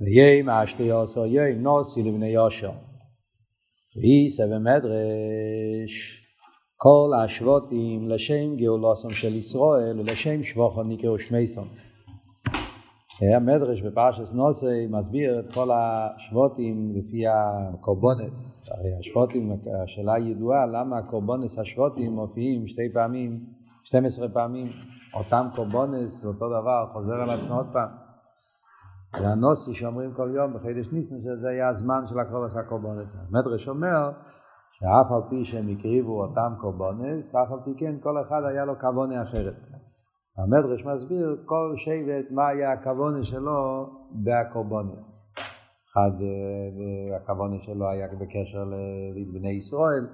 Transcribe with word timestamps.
ויהי 0.00 0.42
אשתי 0.48 0.82
יוסו 0.82 1.26
יום 1.26 1.62
נוסי 1.62 2.02
לבני 2.02 2.28
יושר. 2.28 2.70
ואיסא 3.96 4.46
במדרש 4.46 6.22
כל 6.76 7.10
השבותים 7.24 8.08
לשם 8.08 8.56
גאולוסם 8.56 9.10
של 9.10 9.34
ישראל 9.34 10.00
ולשם 10.00 10.42
שבוכו 10.42 10.82
נקראו 10.82 11.18
שמיסון. 11.18 11.68
המדרש 13.36 13.82
בפרשס 13.82 14.32
נוסי 14.32 14.86
מסביר 14.90 15.40
את 15.40 15.54
כל 15.54 15.70
השבותים 15.72 16.92
לפי 16.94 17.22
הקורבונס. 17.26 18.60
הרי 18.70 18.90
השבותים, 19.00 19.52
השאלה 19.84 20.18
ידועה 20.18 20.66
למה 20.66 20.98
הקורבונס 20.98 21.58
השבותים 21.58 22.12
מופיעים 22.12 22.68
שתי 22.68 22.92
פעמים, 22.92 23.40
12 23.84 24.28
פעמים, 24.28 24.72
אותם 25.14 25.46
קורבונס, 25.54 26.24
אותו 26.24 26.48
דבר, 26.48 26.86
חוזר 26.92 27.14
על 27.14 27.30
עצמו 27.30 27.56
עוד 27.56 27.66
פעם. 27.72 28.05
זה 29.12 29.28
הנוסי 29.28 29.74
שאומרים 29.74 30.12
כל 30.12 30.30
יום 30.34 30.54
בחידש 30.54 30.92
ניסן, 30.92 31.16
שזה 31.20 31.48
היה 31.48 31.68
הזמן 31.68 32.06
של 32.06 32.18
הקרובס 32.18 32.56
הקורבונס. 32.56 33.16
המדרש 33.28 33.68
אומר 33.68 34.10
שאף 34.72 35.12
על 35.12 35.22
פי 35.30 35.44
שהם 35.44 35.68
הקריבו 35.68 36.22
אותם 36.22 36.52
קורבונס, 36.60 37.34
אף 37.34 37.52
על 37.52 37.58
פי 37.64 37.74
כן 37.78 37.94
כל 38.00 38.20
אחד 38.20 38.42
היה 38.44 38.64
לו 38.64 38.78
כוונה 38.80 39.22
אחרת. 39.22 39.54
המדרש 40.38 40.84
מסביר 40.84 41.36
כל 41.44 41.74
שבט 41.76 42.30
מה 42.30 42.48
היה 42.48 42.72
הכוונה 42.72 43.24
שלו 43.24 43.86
בהקורבונס. 44.10 45.16
אחד 45.92 46.10
הכוונה 47.16 47.56
שלו 47.62 47.88
היה 47.88 48.06
בקשר 48.20 48.64
לבני 49.14 49.50
ישראל, 49.50 50.06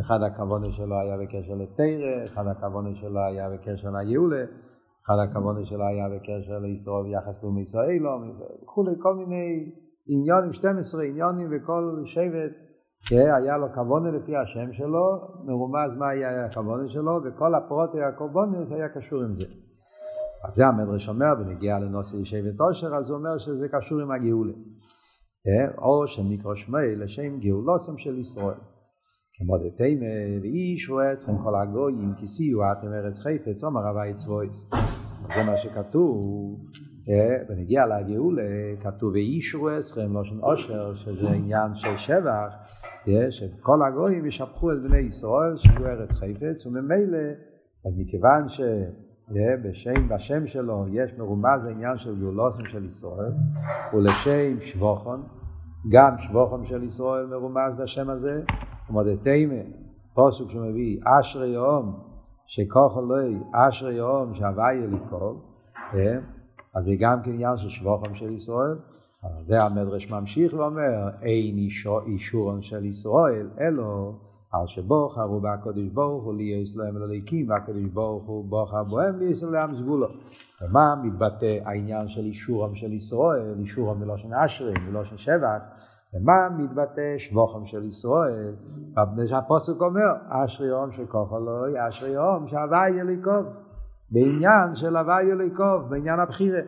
אחד 0.00 0.18
הכוונה 0.22 0.66
שלו 0.72 0.96
היה 1.00 1.16
בקשר 1.16 1.54
לתרא, 1.54 2.24
אחד 2.24 2.46
הכוונה 2.46 2.94
שלו 2.94 3.20
היה 3.20 3.50
בקשר 3.50 3.88
ליהולה, 3.90 4.44
אחד 5.06 5.14
הכוונה 5.18 5.64
שלו 5.64 5.84
היה 5.84 6.08
בקשר 6.08 6.58
לישראל 6.58 7.02
ביחס 7.04 7.42
לאום 7.42 7.58
ישראל, 7.58 8.06
וכולי, 8.62 8.90
כל 9.02 9.14
מיני 9.14 9.72
עניונים, 10.06 10.52
12 10.52 11.04
עניונים 11.04 11.48
וכל 11.50 12.02
שבט 12.04 12.52
היה 13.10 13.56
לו 13.56 13.66
כוונה 13.74 14.10
לפי 14.10 14.36
השם 14.36 14.72
שלו, 14.72 15.06
מרומז 15.44 15.98
מה 15.98 16.08
היה 16.08 16.46
הכוונה 16.46 16.88
שלו, 16.88 17.20
וכל 17.24 17.54
הפרוטי 17.54 18.02
הקורבונס 18.02 18.72
היה 18.72 18.88
קשור 18.88 19.22
עם 19.22 19.34
זה. 19.36 19.46
אז 20.48 20.54
זה 20.54 20.66
המדרש 20.66 21.08
אומר, 21.08 21.34
בנגיע 21.34 21.78
לנושא 21.78 22.24
שבט 22.24 22.60
עושר, 22.60 22.94
אז 22.94 23.10
הוא 23.10 23.18
אומר 23.18 23.38
שזה 23.38 23.68
קשור 23.68 24.00
עם 24.00 24.10
הגאולה. 24.10 24.52
או 25.78 26.06
שנקרא 26.06 26.54
שמי 26.54 26.96
לשם 26.96 27.38
גאולוסם 27.40 27.98
של 27.98 28.18
ישראל. 28.18 28.73
כמו 29.38 29.58
דתימה, 29.58 30.40
ואיש 30.42 30.90
רואה 30.90 31.12
אצלכם 31.12 31.38
כל 31.44 31.54
הגויים, 31.54 32.14
כי 32.16 32.26
סיוע 32.26 32.72
אתם 32.72 32.92
ארץ 32.92 33.20
חפץ, 33.20 33.64
אומר 33.64 33.80
רבי 33.80 34.14
צבויס. 34.14 34.70
זה 35.34 35.42
מה 35.46 35.56
שכתוב, 35.56 36.58
בנגיע 37.48 37.86
לגאולה, 37.86 38.42
כתוב 38.80 39.12
ואיש 39.12 39.54
רואה 39.54 39.78
אצלכם, 39.78 40.14
לא 40.14 40.24
של 40.24 40.40
עושר, 40.40 40.94
שזה 40.94 41.30
עניין 41.30 41.74
של 41.74 41.96
שבח, 41.96 42.52
שכל 43.30 43.82
הגויים 43.82 44.26
ישפכו 44.26 44.72
את 44.72 44.82
בני 44.82 44.98
ישראל, 44.98 45.56
שהוא 45.56 45.86
ארץ 45.86 46.10
חפץ, 46.10 46.66
וממילא, 46.66 47.18
אז 47.86 47.92
מכיוון 47.98 48.48
ש... 48.48 48.60
בשם, 49.64 50.08
בשם 50.08 50.46
שלו 50.46 50.84
יש 50.92 51.14
מרומז 51.18 51.64
העניין 51.64 51.98
של 51.98 52.20
גאולוסם 52.20 52.64
של 52.64 52.84
ישראל, 52.84 53.32
ולשם 53.92 54.60
שבוכון, 54.60 55.22
גם 55.92 56.18
שבוכון 56.18 56.64
של 56.64 56.82
ישראל 56.82 57.26
מרומז 57.26 57.74
בשם 57.82 58.10
הזה, 58.10 58.42
כמו 58.86 59.02
דתימה, 59.02 59.54
פוסק 60.14 60.44
שמביא 60.48 61.00
אשרי 61.04 61.48
יום 61.48 62.00
שכוח 62.46 62.98
אלוהי, 62.98 63.36
אשרי 63.52 63.94
יום 63.94 64.34
שהווי 64.34 64.84
אליקוב, 64.84 65.42
אז 66.74 66.84
זה 66.84 66.94
גם 66.98 67.22
כן 67.22 67.30
עניין 67.30 67.56
של 67.56 67.68
שבוכון 67.68 68.14
של 68.14 68.32
ישראל, 68.32 68.76
זה 69.42 69.62
המדרש 69.62 70.10
ממשיך 70.10 70.54
ואומר, 70.54 71.08
אין 71.22 71.58
אישורון 72.06 72.62
של 72.62 72.84
ישראל, 72.84 73.48
אלו 73.60 74.14
על 74.52 74.66
שבוחרו 74.66 75.40
בהקדוש 75.40 75.88
ברוך 75.88 76.24
הוא 76.24 76.34
ליאס 76.34 76.76
להם 76.76 76.98
לליקים 76.98 77.48
והקדוש 77.48 77.84
ברוך 77.92 78.24
הוא 78.24 78.44
בוחר 78.44 78.84
בוהם 78.84 79.18
ליאס 79.18 79.42
להם 79.42 79.76
סגולו. 79.76 80.06
ומה 80.62 80.94
מתבטא 81.02 81.58
העניין 81.64 82.08
של 82.08 82.24
אישורם 82.24 82.74
של 82.74 82.92
ישראל, 82.92 83.54
אישורם 83.60 84.00
מלושן 84.00 84.34
אשרי, 84.34 84.74
מלושן 84.88 85.16
שבח, 85.16 85.60
ומה 86.14 86.48
מתבטא 86.58 87.18
שבוחם 87.18 87.66
של 87.66 87.84
ישראל? 87.84 88.54
הפוסק 89.32 89.80
אומר, 89.80 90.12
אשרי 90.28 90.66
יום 90.66 90.92
שכוח 90.92 91.32
אלוהי, 91.32 91.88
אשרי 91.88 92.10
יום 92.10 92.48
שהווי 92.48 92.90
יליקוב. 92.90 93.46
בעניין 94.10 94.74
של 94.74 94.96
הווי 94.96 95.22
יליקוב, 95.22 95.82
בעניין 95.88 96.20
הבחירה. 96.20 96.60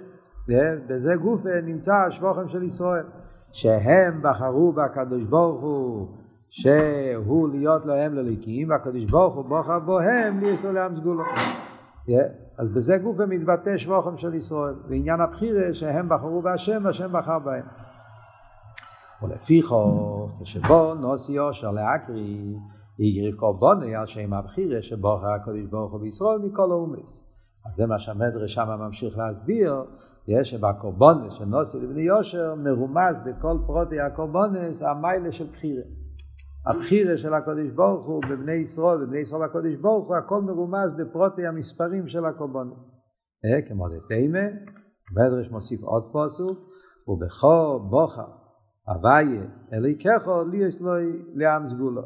בזה 0.88 1.16
גוף 1.16 1.46
נמצא 1.46 1.94
השבוחם 1.94 2.48
של 2.48 2.62
ישראל. 2.62 3.04
שהם 3.52 4.22
בחרו 4.22 4.72
בקדוש 4.72 5.22
ברוך 5.22 5.62
הוא 5.62 6.08
שהוא 6.50 7.48
להיות 7.48 7.86
להם 7.86 8.14
לליקים, 8.14 8.70
והקדוש 8.70 9.04
ברוך 9.04 9.34
הוא 9.34 9.44
בוחר 9.44 9.78
בוהם, 9.78 10.40
לי 10.40 10.46
יש 10.46 10.64
לו 10.64 10.72
לעם 10.72 10.96
סגולו. 10.96 11.24
אז 12.58 12.70
בזה 12.70 12.98
גוף 12.98 13.20
מתבטא 13.20 13.76
שבוכם 13.76 14.16
של 14.16 14.34
ישראל, 14.34 14.74
בעניין 14.88 15.20
הבחירה 15.20 15.74
שהם 15.74 16.08
בחרו 16.08 16.42
בהשם 16.42 16.82
והשם 16.84 17.12
בחר 17.12 17.38
בהם. 17.38 17.64
ולפיכו, 19.22 20.28
כשבו 20.42 20.94
נוסי 20.94 21.32
יושר 21.32 21.70
להקריא, 21.70 22.56
יגריב 22.98 23.34
קורבוני 23.34 23.94
על 23.94 24.06
שם 24.06 24.32
הבחירה 24.32 24.82
שבוחר 24.82 25.26
הקדוש 25.26 25.66
ברוך 25.70 25.92
הוא 25.92 26.00
בישראל 26.00 26.38
מכל 26.38 26.70
האומץ. 26.70 27.24
אז 27.66 27.76
זה 27.76 27.86
מה 27.86 27.98
שהמדרש 27.98 28.54
שם 28.54 28.68
ממשיך 28.78 29.18
להסביר, 29.18 29.84
יש 30.28 30.50
שבקורבונס 30.50 31.40
נוסי 31.40 31.78
לבני 31.78 32.02
יושר 32.02 32.54
מרומז 32.54 33.16
בכל 33.26 33.58
פרוטי 33.66 34.00
הקורבונס 34.00 34.82
המיילה 34.82 35.32
של 35.32 35.46
בחירה. 35.52 35.82
הבחירה 36.66 37.16
של 37.16 37.34
הקודש 37.34 37.70
ברוך 37.74 38.06
הוא 38.06 38.22
בבני 38.30 38.52
ישראל, 38.52 38.98
בבני 38.98 39.18
ישראל 39.18 39.42
הקודש 39.42 39.74
ברוך 39.74 40.08
הוא, 40.08 40.16
הכל 40.16 40.42
מרומז 40.42 40.90
בפרוטי 40.98 41.46
המספרים 41.46 42.08
של 42.08 42.24
הקורבנות. 42.24 42.78
אה, 43.44 43.68
כמו 43.68 43.84
דתימה, 43.88 44.46
מדרש 45.12 45.50
מוסיף 45.50 45.82
עוד 45.82 46.12
פוסוק, 46.12 46.58
ובכו 47.08 47.80
בוכה 47.90 48.24
אביה 48.88 49.42
אליקחו 49.72 50.44
לי 50.50 50.56
יש 50.56 50.80
לו 50.80 50.92
לעם 51.34 51.68
סגולו. 51.68 52.02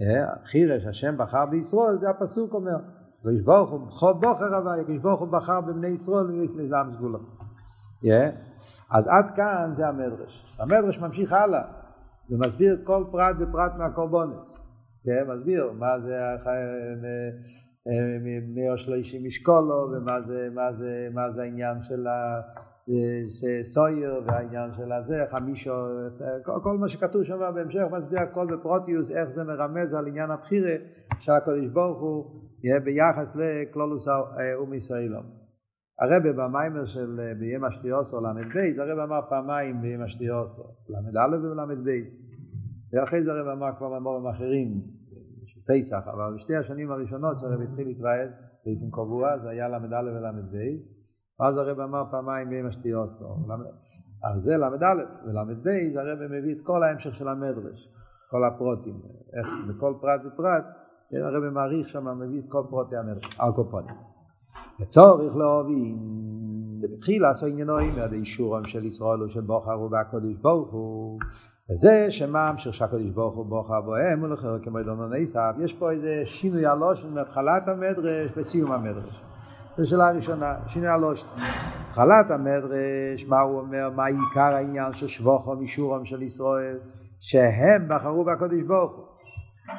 אה, 0.00 0.32
הבחירה 0.32 0.80
שהשם 0.80 1.14
בחר 1.18 1.46
בישראל, 1.46 1.96
זה 2.00 2.10
הפסוק 2.10 2.54
אומר. 2.54 2.76
הקדוש 3.18 3.40
ברוך 3.40 3.70
הוא, 3.70 3.80
בכו 3.86 4.14
בוחר 4.14 4.58
אביה, 4.58 4.82
הקדוש 4.82 4.98
ברוך 4.98 5.20
הוא 5.20 5.28
בחר 5.28 5.60
בבני 5.60 5.88
ישראל, 5.88 6.26
לי 6.26 6.44
יש 6.44 6.50
לו 6.56 6.68
לעם 6.68 6.92
סגולו. 6.92 7.18
אה, 8.06 8.30
אז 8.90 9.08
עד 9.08 9.36
כאן 9.36 9.72
זה 9.76 9.88
המדרש. 9.88 10.56
המדרש 10.58 10.98
ממשיך 10.98 11.32
הלאה. 11.32 11.62
ומסביר 12.30 12.80
כל 12.84 13.04
פרט 13.10 13.36
ופרט 13.40 13.72
מהקורבונס. 13.78 14.58
כן, 15.04 15.24
מסביר 15.28 15.72
מה 15.78 16.00
זה 16.00 16.20
מאה 18.54 18.76
שלישי 18.78 19.26
משקולו 19.26 19.90
ומה 19.92 20.20
זה, 20.20 20.48
מה 20.54 20.72
זה, 20.72 21.08
מה 21.14 21.30
זה 21.30 21.42
העניין 21.42 21.82
של 21.82 22.06
הסויר 23.60 24.22
והעניין 24.26 24.70
של 24.76 24.92
הזה, 24.92 25.24
חמישו, 25.30 25.72
כל, 26.44 26.52
כל 26.62 26.78
מה 26.78 26.88
שכתוב 26.88 27.24
שם 27.24 27.38
בהמשך 27.54 27.82
מסביר 27.92 28.20
הכל 28.20 28.46
בפרוטיוס, 28.46 29.10
איך 29.10 29.28
זה 29.28 29.44
מרמז 29.44 29.94
על 29.94 30.06
עניין 30.06 30.30
הבחירה 30.30 30.74
שהקדוש 31.18 31.66
ברוך 31.72 32.00
הוא 32.00 32.24
יהיה 32.62 32.80
ביחס 32.80 33.36
לכלולוס 33.36 34.08
אום 34.54 34.74
ישראלום. 34.74 35.24
הרבה 36.00 36.32
במיימר 36.32 36.84
של 36.84 37.20
ביום 37.38 37.64
השתיוסו 37.64 38.20
ל"ב, 38.20 38.80
הרבה 38.80 39.04
אמר 39.04 39.20
פעמיים 39.28 39.80
ביום 39.80 40.02
השתיוסו, 40.02 40.62
ל"א 40.88 41.36
ול"ב. 41.36 41.90
ואחרי 42.92 43.24
זה 43.24 43.30
הרב 43.32 43.48
אמר 43.48 43.70
כבר 43.78 43.88
מאמורים 43.88 44.26
אחרים, 44.26 44.68
של 45.46 45.60
פסח, 45.68 46.08
אבל 46.14 46.34
בשתי 46.34 46.56
השנים 46.56 46.90
הראשונות 46.90 47.40
שהרב 47.40 47.60
התחיל 47.60 47.86
להתרעד 47.86 48.30
באופן 48.66 48.90
קבוע, 48.90 49.38
זה 49.38 49.48
היה 49.48 49.68
ל"א 49.68 49.96
ול"ב, 49.96 50.56
ואז 51.40 51.56
הרב 51.56 51.80
אמר 51.80 52.02
פעמיים 52.10 52.48
ביום 52.48 52.66
השתיוסו. 52.66 53.24
אז 54.24 54.42
זה 54.42 54.56
ל"א 54.56 54.94
ול"ב, 55.26 55.68
הרב 55.96 56.18
מביא 56.30 56.54
את 56.54 56.60
כל 56.62 56.82
ההמשך 56.82 57.14
של 57.14 57.28
המדרש, 57.28 57.88
כל 58.30 58.44
הפרוטים, 58.44 59.00
איך 59.34 59.46
בכל 59.68 59.94
פרט 60.00 60.20
ופרט, 60.26 60.64
הרב 61.12 61.52
מעריך 61.52 61.88
שם, 61.88 62.18
מביא 62.18 62.40
את 62.40 62.44
כל 62.48 62.62
פרוטי 62.70 62.96
המדרש, 62.96 63.38
על 63.38 63.52
כל 63.52 63.64
פרוטים. 63.70 63.94
וצורך 64.80 65.36
להבין, 65.36 65.98
בתחילה 66.80 67.30
עשו 67.30 67.46
עניינו 67.46 67.78
עם 67.78 67.98
אישורם 68.12 68.64
של 68.64 68.84
ישראל 68.84 69.22
ושל 69.22 69.40
בוחר 69.40 69.80
ובקודש 69.80 70.34
ברוך 70.42 70.72
הוא, 70.72 71.18
וזה 71.70 72.10
שממשיך 72.10 72.74
שהקדוש 72.74 73.10
ברוך 73.10 73.36
הוא 73.36 73.46
בוחר 73.46 73.80
בוהם 73.80 74.22
ולכן 74.22 74.48
כמו 74.62 74.82
דונון 74.82 75.12
עשיו, 75.22 75.54
יש 75.58 75.72
פה 75.72 75.90
איזה 75.90 76.22
שינוי 76.24 76.66
הלושן 76.66 77.14
מהתחלת 77.14 77.68
המדרש 77.68 78.36
לסיום 78.36 78.72
המדרש. 78.72 79.29
זו 79.76 79.86
שאלה 79.86 80.10
ראשונה, 80.10 80.54
שינוי 80.66 80.88
הלושן. 80.88 81.26
התחלת 81.86 82.30
המדרש, 82.30 83.26
מה 83.28 83.40
הוא 83.40 83.60
אומר, 83.60 83.90
מה 83.96 84.06
עיקר 84.06 84.54
העניין 84.54 84.92
של 84.92 85.06
שבוכו 85.06 85.56
משורם 85.56 86.04
של 86.04 86.22
ישראל, 86.22 86.78
שהם 87.20 87.88
בחרו 87.88 88.24
בקדוש 88.24 88.62
ברוך 88.62 88.92
הוא. 88.96 89.04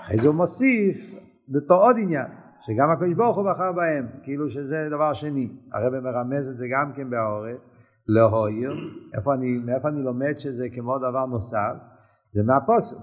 אחרי 0.04 0.18
זה 0.22 0.28
הוא 0.28 0.36
מוסיף 0.36 1.16
בתור 1.50 1.78
עוד 1.78 1.96
עניין, 2.00 2.28
שגם 2.62 2.90
הקדוש 2.90 3.14
ברוך 3.14 3.38
הוא 3.38 3.52
בחר 3.52 3.72
בהם, 3.72 4.08
כאילו 4.24 4.50
שזה 4.50 4.88
דבר 4.92 5.14
שני. 5.14 5.50
הרב 5.74 6.00
מרמז 6.00 6.50
את 6.50 6.58
זה 6.58 6.66
גם 6.72 6.92
כן 6.96 7.10
בעורף. 7.10 7.58
להויר, 8.08 8.72
איפה 9.18 9.32
מאיפה 9.66 9.90
אני 9.90 10.02
לומד 10.02 10.38
שזה 10.38 10.68
כמו 10.74 10.98
דבר 10.98 11.26
נוסף? 11.26 11.74
זה 12.32 12.44
מהפוסוק. 12.44 13.02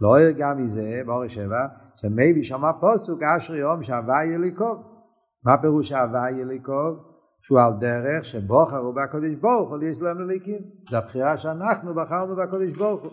להויר 0.00 0.30
גם 0.30 0.64
מזה, 0.64 1.00
באור 1.06 1.28
שבע, 1.28 1.66
שמייבי 1.96 2.44
שמע 2.44 2.72
פוסוק 2.80 3.22
אשרי 3.22 3.58
יום 3.58 3.82
שהווה 3.82 4.24
יליקוב. 4.24 4.89
מה 5.44 5.58
פירוש 5.58 5.88
שהווה 5.88 6.30
יליקוב? 6.30 7.10
שהוא 7.42 7.60
על 7.60 7.72
דרך 7.80 8.24
שבוחרו 8.24 8.92
בקודש 8.92 9.34
ברוך 9.34 9.70
הוא 9.70 9.78
ליסלם 9.78 10.20
לליקים. 10.20 10.58
זה 10.90 10.98
הבחירה 10.98 11.36
שאנחנו 11.36 11.94
בחרנו 11.94 12.36
בקודש 12.36 12.70
ברוך 12.70 13.02
הוא. 13.02 13.10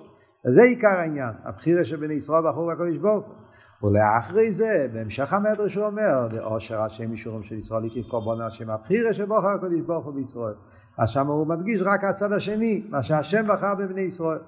וזה 0.47 0.61
עיקר 0.61 0.87
העניין, 0.87 1.33
הבחירה 1.43 1.85
שבני 1.85 2.13
ישראל 2.13 2.43
בחרו 2.49 2.67
בקודש 2.67 2.97
ברוך 2.97 3.25
הוא. 3.25 3.35
ולאחרי 3.83 4.53
זה, 4.53 4.87
בהמשך 4.93 5.33
המדרש 5.33 5.75
הוא 5.75 5.85
אומר, 5.85 6.27
לאושר 6.31 6.81
השם 6.81 7.11
אישורים 7.11 7.43
של 7.43 7.55
ישראל 7.55 7.85
הקיף 7.85 8.07
קורבן 8.07 8.41
השם 8.41 8.69
הבחירה 8.69 9.13
שבוחר 9.13 9.47
הקודש 9.47 9.79
ברוך 9.79 10.05
הוא 10.05 10.13
בישראל. 10.13 10.53
אז 10.97 11.09
שם 11.09 11.27
הוא 11.27 11.47
מדגיש 11.47 11.81
רק 11.81 12.03
הצד 12.03 12.31
השני, 12.31 12.87
מה 12.89 13.03
שהשם 13.03 13.47
בחר 13.47 13.75
בבני 13.75 14.01
ישראל. 14.01 14.39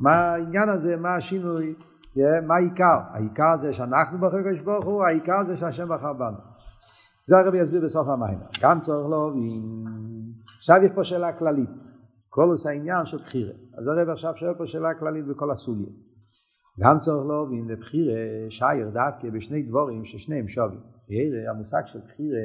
מה 0.00 0.10
העניין 0.10 0.68
הזה, 0.68 0.96
מה 0.96 1.14
השינוי, 1.14 1.74
מה 2.46 2.54
העיקר? 2.54 2.98
העיקר 3.12 3.56
זה 3.58 3.72
שאנחנו 3.72 4.18
בחר 4.18 4.36
הקודש 4.36 4.60
ברוך 4.60 4.84
הוא, 4.84 5.04
העיקר 5.04 5.44
זה 5.46 5.56
שהשם 5.56 5.88
בחר 5.88 6.12
בנו. 6.12 6.47
זה 7.28 7.38
הרבי 7.38 7.58
יסביר 7.58 7.80
בסוף 7.84 8.08
המים. 8.08 8.38
גם 8.62 8.80
צורך 8.80 9.10
להבין. 9.10 9.84
עכשיו 10.58 10.76
יש 10.84 10.90
פה 10.94 11.04
שאלה 11.04 11.32
כללית. 11.32 11.70
כל 12.28 12.48
עושה 12.50 12.70
עניין 12.70 13.06
של 13.06 13.16
בחירה. 13.16 13.52
אז 13.78 13.86
הרב 13.86 14.08
עכשיו 14.08 14.36
שואל 14.36 14.54
פה 14.54 14.66
שאלה 14.66 14.94
כללית 14.94 15.26
בכל 15.26 15.50
הסוגיה. 15.50 15.92
גם 16.80 16.96
צורך 16.98 17.26
להבין 17.26 17.68
לבחירה 17.68 18.16
שייר 18.50 18.90
דווקא 18.90 19.30
בשני 19.30 19.62
דבורים 19.62 20.04
ששניהם 20.04 20.48
שווים. 20.48 20.80
יראה 21.08 21.50
המושג 21.50 21.82
של 21.86 21.98
בחירה, 21.98 22.38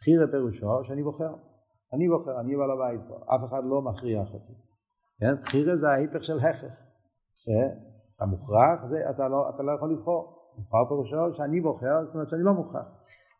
בחירה 0.00 0.26
פירושו 0.26 0.84
שאני 0.84 1.02
בוחר. 1.02 1.34
אני 1.94 2.08
בוחר, 2.08 2.40
אני 2.40 2.56
בעל 2.56 2.70
הבית 2.70 3.00
פה, 3.08 3.34
אף 3.34 3.40
אחד 3.48 3.62
לא 3.64 3.82
מכריח 3.82 4.34
אותי. 4.34 4.52
כן? 5.20 5.34
בחירה 5.42 5.76
זה 5.76 5.88
ההיפך 5.88 6.24
של 6.24 6.38
הכרח. 6.38 6.72
אתה 8.16 8.26
מוכרח, 8.26 8.84
זה, 8.88 9.10
אתה, 9.10 9.28
לא, 9.28 9.50
אתה 9.54 9.62
לא 9.62 9.72
יכול 9.72 9.92
לבחור. 9.92 10.40
לבחור 10.58 10.88
פירושו 10.88 11.36
שאני 11.36 11.60
בוחר, 11.60 12.04
זאת 12.04 12.14
אומרת 12.14 12.28
שאני 12.28 12.42
לא 12.42 12.52
מוכרח. 12.52 12.86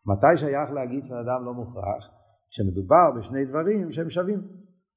מתי 0.05 0.37
שייך 0.37 0.71
להגיד 0.71 1.05
שבן 1.05 1.17
אדם 1.17 1.45
לא 1.45 1.53
מוכרח? 1.53 2.09
כשמדובר 2.49 3.11
בשני 3.17 3.45
דברים 3.45 3.91
שהם 3.91 4.09
שווים. 4.09 4.39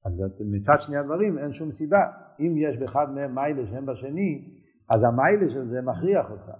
אז 0.05 0.13
מצד 0.51 0.75
שני 0.79 0.97
הדברים 0.97 1.37
אין 1.37 1.51
שום 1.51 1.71
סיבה. 1.71 2.03
אם 2.39 2.53
יש 2.57 2.77
באחד 2.77 3.05
מהם 3.15 3.35
מיילה 3.35 3.67
שהם 3.67 3.85
בשני, 3.85 4.61
אז 4.89 5.03
המיילה 5.03 5.49
של 5.49 5.65
זה 5.65 5.81
מכריח 5.81 6.31
אותך. 6.31 6.51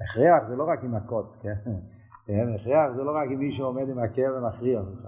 הכרח 0.00 0.48
זה 0.48 0.56
לא 0.56 0.64
רק 0.64 0.84
עם 0.84 0.94
מכות, 0.94 1.36
כן? 1.42 1.54
כן? 2.26 2.54
הכרח 2.54 2.96
זה 2.96 3.02
לא 3.02 3.10
רק 3.10 3.28
אם 3.30 3.38
מישהו 3.38 3.66
עומד 3.66 3.88
עם 3.88 3.98
עקב 3.98 4.30
ומכריח 4.36 4.84
אותך. 4.86 5.06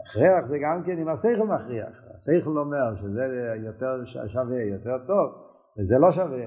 הכרח 0.00 0.46
זה 0.46 0.58
גם 0.62 0.82
כן 0.86 0.98
אם 0.98 1.08
השכל 1.08 1.46
מכריח. 1.46 2.02
השכל 2.14 2.58
אומר 2.58 2.96
שזה 2.96 3.22
יותר 3.64 4.04
שווה, 4.26 4.62
יותר 4.62 4.98
טוב, 5.06 5.30
וזה 5.78 5.98
לא 5.98 6.12
שווה. 6.12 6.44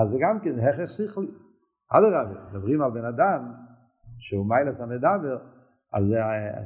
אז 0.00 0.10
זה 0.10 0.16
גם 0.20 0.40
כן 0.40 0.58
הכרח 0.58 0.90
שכלי. 0.90 1.30
אדרבה, 1.92 2.40
מדברים 2.50 2.82
על 2.82 2.90
בן 2.90 3.04
אדם 3.04 3.52
שהוא 4.20 4.46
מיילס 4.46 4.80
המדבר, 4.80 5.38
אז 5.92 6.14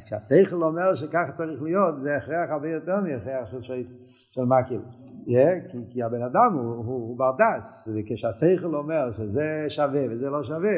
כשהשכל 0.04 0.62
אומר 0.62 0.94
שככה 0.94 1.32
צריך 1.32 1.62
להיות, 1.62 2.00
זה 2.02 2.16
הכרח 2.16 2.50
הרבה 2.50 2.68
יותר 2.68 3.00
מהכרח 3.00 3.50
של, 3.50 3.62
של, 3.62 3.82
של 4.30 4.44
מקיל. 4.44 4.80
Yeah, 5.26 5.70
כי, 5.70 5.78
כי 5.90 6.02
הבן 6.02 6.22
אדם 6.22 6.52
הוא, 6.54 6.74
הוא, 6.74 6.84
הוא 6.84 7.18
ברדס, 7.18 7.88
וכשהשכל 7.94 8.74
אומר 8.74 9.12
שזה 9.12 9.66
שווה 9.68 10.04
וזה 10.10 10.30
לא 10.30 10.42
שווה, 10.42 10.76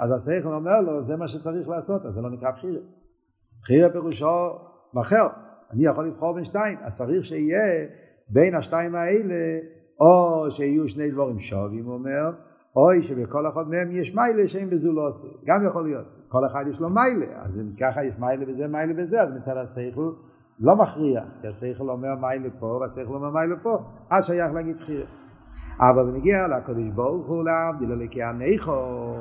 אז 0.00 0.12
השכל 0.12 0.54
אומר 0.54 0.80
לו 0.80 1.04
זה 1.04 1.16
מה 1.16 1.28
שצריך 1.28 1.68
לעשות, 1.68 2.06
אז 2.06 2.14
זה 2.14 2.20
לא 2.20 2.30
נקרא 2.30 2.50
בחירה. 2.50 2.80
בחירה 3.62 3.90
פירושו 3.90 4.58
בחר, 4.94 5.26
אני 5.70 5.86
יכול 5.86 6.06
לבחור 6.06 6.34
בין 6.34 6.44
שתיים, 6.44 6.78
אז 6.82 6.96
צריך 6.96 7.24
שיהיה 7.24 7.86
בין 8.28 8.54
השתיים 8.54 8.94
האלה, 8.94 9.58
או 10.00 10.46
שיהיו 10.50 10.88
שני 10.88 11.10
דבורים 11.10 11.38
שווים, 11.38 11.84
הוא 11.84 11.94
אומר, 11.94 12.30
אוי 12.76 13.02
שבכל 13.02 13.48
אחד 13.48 13.68
מהם 13.68 13.96
יש 13.96 14.14
מיילה 14.14 14.48
שאין 14.48 14.70
בזו 14.70 15.00
עושה, 15.00 15.28
גם 15.44 15.66
יכול 15.66 15.84
להיות, 15.84 16.06
כל 16.28 16.46
אחד 16.46 16.64
יש 16.68 16.80
לו 16.80 16.90
מיילה, 16.90 17.26
אז 17.42 17.60
אם 17.60 17.76
ככה 17.80 18.04
יש 18.04 18.18
מיילה 18.18 18.46
בזה, 18.46 18.68
מיילה 18.68 18.94
בזה, 18.94 19.22
אז 19.22 19.28
מצד 19.36 19.56
השכל 19.56 20.10
לא 20.60 20.76
מכריע, 20.76 21.22
כי 21.40 21.48
השכל 21.48 21.90
אומר 21.90 22.14
מיילה 22.14 22.48
פה 22.58 22.66
והשכל 22.66 23.14
אומר 23.14 23.30
מיילה 23.30 23.56
פה, 23.62 23.78
אז 24.10 24.26
שייך 24.26 24.52
להגיד 24.52 24.76
בחירה. 24.76 25.06
אבל 25.80 26.10
בנגיע 26.10 26.46
לקדוש 26.46 26.88
ברוך 26.94 27.26
הוא 27.26 27.44
להבדיל 27.44 27.92
אלוקי 27.92 28.22
הנכו, 28.22 29.16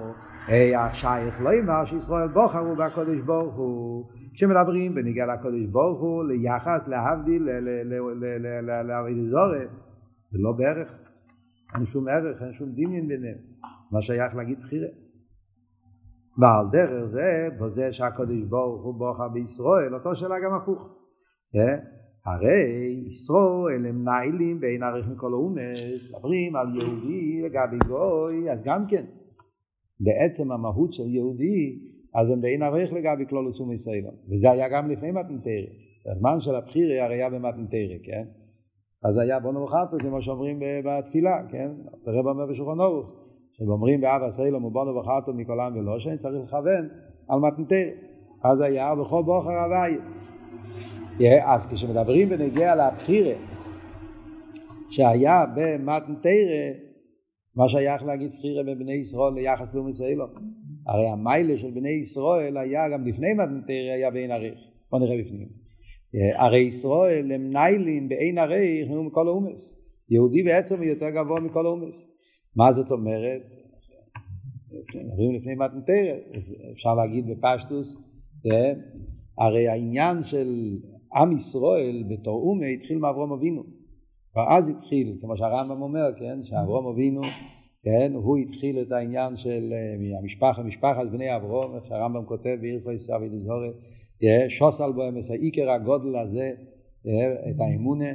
אך 0.75 0.95
שייך 0.95 1.41
לא 1.41 1.49
יאמר 1.49 1.85
שישראל 1.85 2.27
בוחרו 2.27 2.75
בקדוש 2.75 3.21
ברוך 3.21 3.55
הוא. 3.55 4.05
כשמדברים 4.33 4.95
בנגיע 4.95 5.25
לקדוש 5.25 5.65
ברוך 5.65 6.01
הוא 6.01 6.23
ליחס 6.23 6.87
להבדיל 6.87 7.49
לעבוד 8.87 9.25
זורת, 9.25 9.69
זה 10.31 10.37
לא 10.39 10.51
בערך, 10.51 10.91
אין 11.75 11.85
שום 11.85 12.07
ערך, 12.07 12.41
אין 12.41 12.53
שום 12.53 12.69
דמיין 12.71 13.07
ביניהם, 13.07 13.37
מה 13.91 14.01
שייך 14.01 14.35
להגיד 14.35 14.59
בחירה. 14.59 14.87
ועל 16.37 16.65
דרך 16.71 17.03
זה, 17.03 17.47
בזה 17.61 17.91
שהקדוש 17.91 18.43
ברוך 18.49 18.83
הוא 18.83 18.93
בוחר 18.93 19.27
בישראל, 19.27 19.93
אותו 19.93 20.15
שאלה 20.15 20.35
גם 20.39 20.53
הפוך. 20.53 20.89
כן? 21.53 21.77
הרי 22.25 23.03
ישראל 23.07 23.85
הם 23.85 24.03
ניילים 24.09 24.59
בין 24.59 24.83
ערך 24.83 25.07
מכל 25.07 25.33
האומס, 25.33 26.11
מדברים 26.13 26.55
על 26.55 26.67
יהודי 26.67 27.41
לגבי 27.41 27.77
גוי, 27.87 28.51
אז 28.51 28.63
גם 28.63 28.85
כן, 28.87 29.05
בעצם 29.99 30.51
המהות 30.51 30.93
של 30.93 31.07
יהודי, 31.07 31.79
אז 32.15 32.31
הם 32.31 32.41
בין 32.41 32.63
ערך 32.63 32.93
לגבי 32.93 33.25
כלול 33.29 33.47
עצום 33.47 33.71
ישראל. 33.71 34.03
וזה 34.29 34.51
היה 34.51 34.69
גם 34.69 34.89
לפני 34.89 35.11
מתנתרא. 35.11 35.71
הזמן 36.11 36.39
של 36.39 36.55
הבחירה 36.55 37.05
הרי 37.05 37.15
היה 37.15 37.29
במתנתרא, 37.29 37.97
כן? 38.03 38.25
אז 39.03 39.17
היה 39.17 39.39
בונו 39.39 39.63
וחרטו, 39.63 39.97
כמו 39.99 40.21
שאומרים 40.21 40.59
בתפילה, 40.85 41.47
כן? 41.51 41.71
תראה 42.05 42.19
אומר 42.19 42.45
בשולחן 42.45 42.79
אורוך, 42.79 43.26
שאומרים 43.65 44.01
באב 44.01 44.23
הסיילום 44.23 44.65
ובונו 44.65 44.95
וחרטו 44.95 45.33
מכל 45.33 45.59
עם 45.59 45.77
ולא, 45.77 45.99
שאני 45.99 46.17
צריך 46.17 46.43
לכוון 46.43 46.89
על 47.29 47.39
מתנתרא. 47.39 47.91
אז 48.43 48.61
היה 48.61 48.95
בכל 48.95 49.23
בוחר 49.23 49.49
הוויה. 49.49 49.97
אז 51.45 51.67
כשמדברים 51.73 52.29
בנגיע 52.29 52.75
לבחירה 52.75 53.33
שהיה 54.89 55.45
במתנתרא, 55.55 56.87
מה 57.55 57.69
שייך 57.69 58.03
להגיד 58.03 58.31
בחירה 58.37 58.63
בבני 58.63 58.93
ישראל 58.93 59.33
ליחס 59.33 59.73
לאום 59.73 59.89
ישראל? 59.89 60.17
הרי 60.87 61.07
המיילה 61.09 61.57
של 61.57 61.71
בני 61.71 61.89
ישראל 61.89 62.57
היה 62.57 62.89
גם 62.89 63.07
לפני 63.07 63.33
מתנתרא 63.33 63.93
היה 63.95 64.11
בעין 64.11 64.31
עריך. 64.31 64.59
בוא 64.91 64.99
נראה 64.99 65.17
בפנים. 65.23 65.47
הרי 66.37 66.59
ישראל 66.59 67.31
הם 67.31 67.51
ניילים 67.51 68.09
בעין 68.09 68.37
עריך 68.37 68.89
מכל 69.05 69.27
האומס. 69.27 69.77
יהודי 70.09 70.43
בעצם 70.43 70.77
הוא 70.77 70.85
יותר 70.85 71.09
גבוה 71.09 71.39
מכל 71.39 71.65
האומס. 71.65 72.16
מה 72.57 72.73
זאת 72.73 72.91
אומרת? 72.91 73.41
מדברים 74.95 75.35
לפני 75.35 75.55
מתנתרא, 75.55 76.13
אפשר 76.73 76.93
להגיד 76.93 77.25
בפשטוס, 77.27 77.95
הרי 79.37 79.67
העניין 79.67 80.23
של 80.23 80.77
עם 81.15 81.31
ישראל 81.31 82.03
בתור 82.09 82.41
אומה 82.41 82.65
התחיל 82.65 82.97
מאברום 82.97 83.31
אבינו. 83.31 83.63
ואז 84.35 84.69
התחיל, 84.69 85.17
כמו 85.21 85.37
שהרמב"ם 85.37 85.81
אומר, 85.81 86.05
כן, 86.19 86.43
שאברום 86.43 86.87
אבינו, 86.87 87.21
כן, 87.83 88.11
הוא 88.13 88.37
התחיל 88.37 88.81
את 88.81 88.91
העניין 88.91 89.37
של 89.37 89.73
המשפחה, 90.19 90.63
משפחת 90.63 91.07
בני 91.11 91.35
אברום, 91.35 91.75
איך 91.75 91.85
שהרמב"ם 91.85 92.25
כותב 92.25 92.57
באירפו 92.61 92.91
ישראל 92.91 93.23
ודזהורת, 93.23 93.75
שוס 94.47 94.81
על 94.81 94.91
בו 94.91 95.09
אמס 95.09 95.31
העיקר 95.31 95.69
הגודל 95.69 96.15
הזה, 96.15 96.51
את 97.49 97.59
האמונה, 97.59 98.09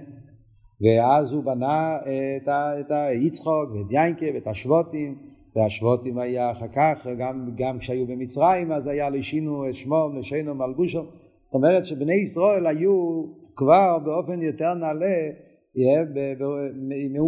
ואז 0.82 1.32
הוא 1.32 1.44
בנה 1.44 1.98
את, 2.36 2.48
ה, 2.48 2.80
את 2.80 2.90
היצחוק 2.90 3.70
ואת 3.74 3.90
יינקה 3.90 4.26
ואת 4.34 4.46
השבוטים, 4.46 5.18
והשבוטים 5.56 6.18
היה 6.18 6.50
אחר 6.50 6.68
כך, 6.68 7.06
גם, 7.18 7.50
גם 7.56 7.78
כשהיו 7.78 8.06
במצרים, 8.06 8.72
אז 8.72 8.86
היה 8.86 9.10
לשינו 9.10 9.68
את 9.68 9.74
שמו, 9.74 10.08
לשינו 10.18 10.54
מלבושו, 10.54 11.02
זאת 11.44 11.54
אומרת 11.54 11.84
שבני 11.84 12.14
ישראל 12.14 12.66
היו 12.66 13.24
כבר 13.56 13.98
באופן 14.04 14.42
יותר 14.42 14.74
נעלה 14.74 15.16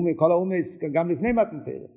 מכל 0.04 0.32
האומס 0.32 0.78
גם 0.92 1.10
לפני 1.10 1.32
מתנתרת. 1.32 1.90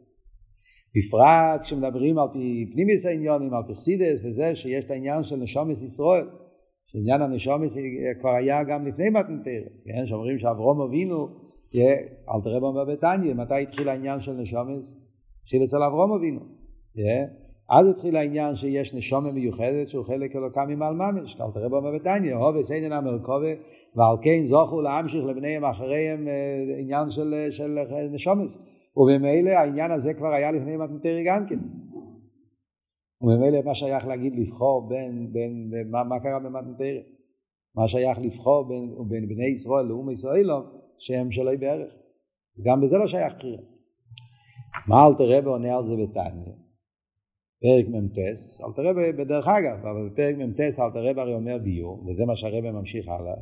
בפרט 0.95 1.61
כשמדברים 1.61 2.19
על 2.19 2.27
פי 2.33 2.69
פנימיס 2.73 3.05
העניונים, 3.05 3.53
על 3.53 3.63
פרסידס 3.67 4.25
וזה 4.25 4.55
שיש 4.55 4.85
את 4.85 4.91
העניין 4.91 5.23
של 5.23 5.35
נשומס 5.35 5.83
ישראל, 5.83 6.27
שעניין 6.85 7.21
הנשומס 7.21 7.77
כבר 8.19 8.29
היה 8.29 8.63
גם 8.63 8.87
לפני 8.87 9.09
מתנתרת, 9.09 9.71
כן? 9.85 10.07
שאומרים 10.07 10.39
שאברום 10.39 10.81
אבינו, 10.81 11.46
אל 11.75 12.41
תראה 12.43 12.59
בו 12.59 12.74
בביתניה, 12.74 13.33
מתי 13.33 13.62
התחיל 13.62 13.89
העניין 13.89 14.21
של 14.21 14.33
נשומס? 14.33 14.97
התחיל 15.41 15.63
אצל 15.63 15.83
אברום 15.83 16.12
אבינו. 16.12 16.39
אז 17.69 17.88
התחיל 17.88 18.15
העניין 18.15 18.55
שיש 18.55 18.93
נשומה 18.93 19.31
מיוחדת 19.31 19.89
שהוא 19.89 20.05
חלק 20.05 20.36
אלוקה 20.36 20.65
ממעל 20.65 20.93
ממש, 20.93 21.36
כאן 21.36 21.45
תראה 21.53 21.69
בו 21.69 21.81
בביתניה, 21.81 22.36
הובה 22.36 22.63
סיידן 22.63 22.91
המרכובה, 22.91 23.51
ועל 23.95 24.17
כן 24.21 24.43
זוכו 24.43 24.81
להמשיך 24.81 25.25
לבניהם 25.25 25.65
אחריהם 25.65 26.27
עניין 26.79 27.12
של, 27.12 27.47
של 27.51 27.79
נשומס. 28.12 28.57
ובמילא 28.97 29.50
העניין 29.50 29.91
הזה 29.91 30.13
כבר 30.13 30.33
היה 30.33 30.51
לפני 30.51 30.77
מתנתרי 30.77 31.24
גם 31.24 31.45
כן. 31.50 31.59
וממילא 33.21 33.62
מה 33.65 33.75
שייך 33.75 34.07
להגיד 34.07 34.33
לבחור 34.36 34.89
בין, 34.89 35.33
בין, 35.33 35.69
בין 35.71 35.91
מה, 35.91 36.03
מה 36.03 36.19
קרה 36.19 36.39
במתנתרי. 36.39 37.03
מה 37.75 37.88
שייך 37.88 38.19
לבחור 38.19 38.67
בין, 38.67 38.95
בין 39.09 39.27
בני 39.27 39.45
ישראל 39.45 39.86
לאום 39.86 40.09
ישראל 40.09 40.50
שהם 40.99 41.31
שלא 41.31 41.55
בערך. 41.55 41.93
גם 42.61 42.81
בזה 42.81 42.97
לא 42.97 43.07
שייך 43.07 43.33
בחירה. 43.37 43.61
מה 44.87 45.07
אלתר 45.07 45.37
רבי 45.37 45.47
עונה 45.47 45.77
על 45.77 45.85
זה 45.85 45.93
בתניא? 45.95 46.53
פרק 47.61 47.87
מ"ט, 47.87 48.17
אלתר 48.67 48.87
רבי, 48.87 49.11
בדרך 49.11 49.47
אגב, 49.47 49.85
אבל 49.85 50.09
בפרק 50.09 50.35
מ"ט 50.35 50.59
אלתר 50.59 51.05
רבי 51.09 51.21
הרי 51.21 51.33
אומר 51.33 51.57
ביור, 51.57 52.05
וזה 52.07 52.25
מה 52.25 52.35
שהרבי 52.35 52.71
ממשיך 52.71 53.07
הלאה, 53.07 53.33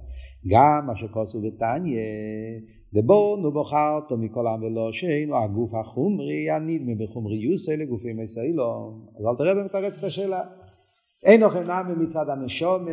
גם 0.48 0.88
מה 0.88 0.96
שכוסו 0.96 1.42
בתניא, 1.42 2.00
דבונו 2.94 3.52
בוחרתו 3.52 4.18
מכל 4.18 4.48
עם 4.48 4.64
ולא 4.64 4.92
שאינו 4.92 5.44
הגוף 5.44 5.74
החומרי 5.74 6.50
הנדמה 6.50 6.92
בחומרי 7.00 7.36
יוסי 7.36 7.78
לגופי 7.78 8.10
מסיילום. 8.24 9.08
אז 9.20 9.26
אלתר 9.26 9.52
רבי 9.52 9.62
מתרץ 9.62 9.98
את 9.98 10.04
השאלה. 10.04 10.42
אין 11.24 11.44
אוכל 11.44 11.64
נמי 11.64 12.04
מצד 12.04 12.30
הנשום, 12.30 12.86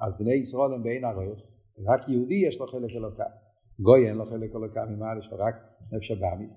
אז 0.00 0.18
בני 0.18 0.34
ישראל 0.34 0.72
הם 0.74 0.82
בעין 0.82 1.04
ערוך, 1.04 1.40
רק 1.86 2.08
יהודי 2.08 2.34
יש 2.34 2.60
לו 2.60 2.66
חלק 2.66 2.90
אלוקה. 2.90 3.24
גוי 3.80 4.08
אין 4.08 4.16
לו 4.16 4.24
חלק 4.24 4.56
אלוקה, 4.56 4.84
לו 4.84 5.36
רק 5.38 5.54
נפש 5.92 6.10
הבאמיס. 6.10 6.54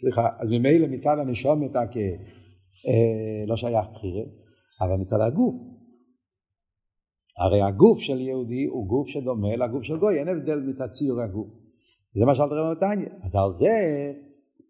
סליחה, 0.00 0.28
אז 0.38 0.48
ממילא 0.50 0.86
מצד 0.86 1.18
הנשום 1.18 1.64
אתה 1.64 1.80
כ... 1.92 1.96
אה, 2.86 3.46
לא 3.46 3.56
שייך 3.56 3.86
בחירה, 3.94 4.22
אבל 4.80 4.96
מצד 4.96 5.20
הגוף. 5.20 5.54
הרי 7.38 7.62
הגוף 7.62 7.98
של 7.98 8.20
יהודי 8.20 8.64
הוא 8.64 8.88
גוף 8.88 9.08
שדומה 9.08 9.56
לגוף 9.56 9.82
של 9.82 9.96
גוי, 9.96 10.18
אין 10.18 10.28
הבדל 10.28 10.60
מצד 10.60 10.88
ציור 10.90 11.20
הגוף. 11.20 11.48
זה 12.14 12.24
מה 12.24 12.34
שאלת 12.34 12.52
רבי 12.52 12.72
נתניה. 12.72 13.08
אז 13.22 13.34
על 13.34 13.52
זה, 13.52 13.68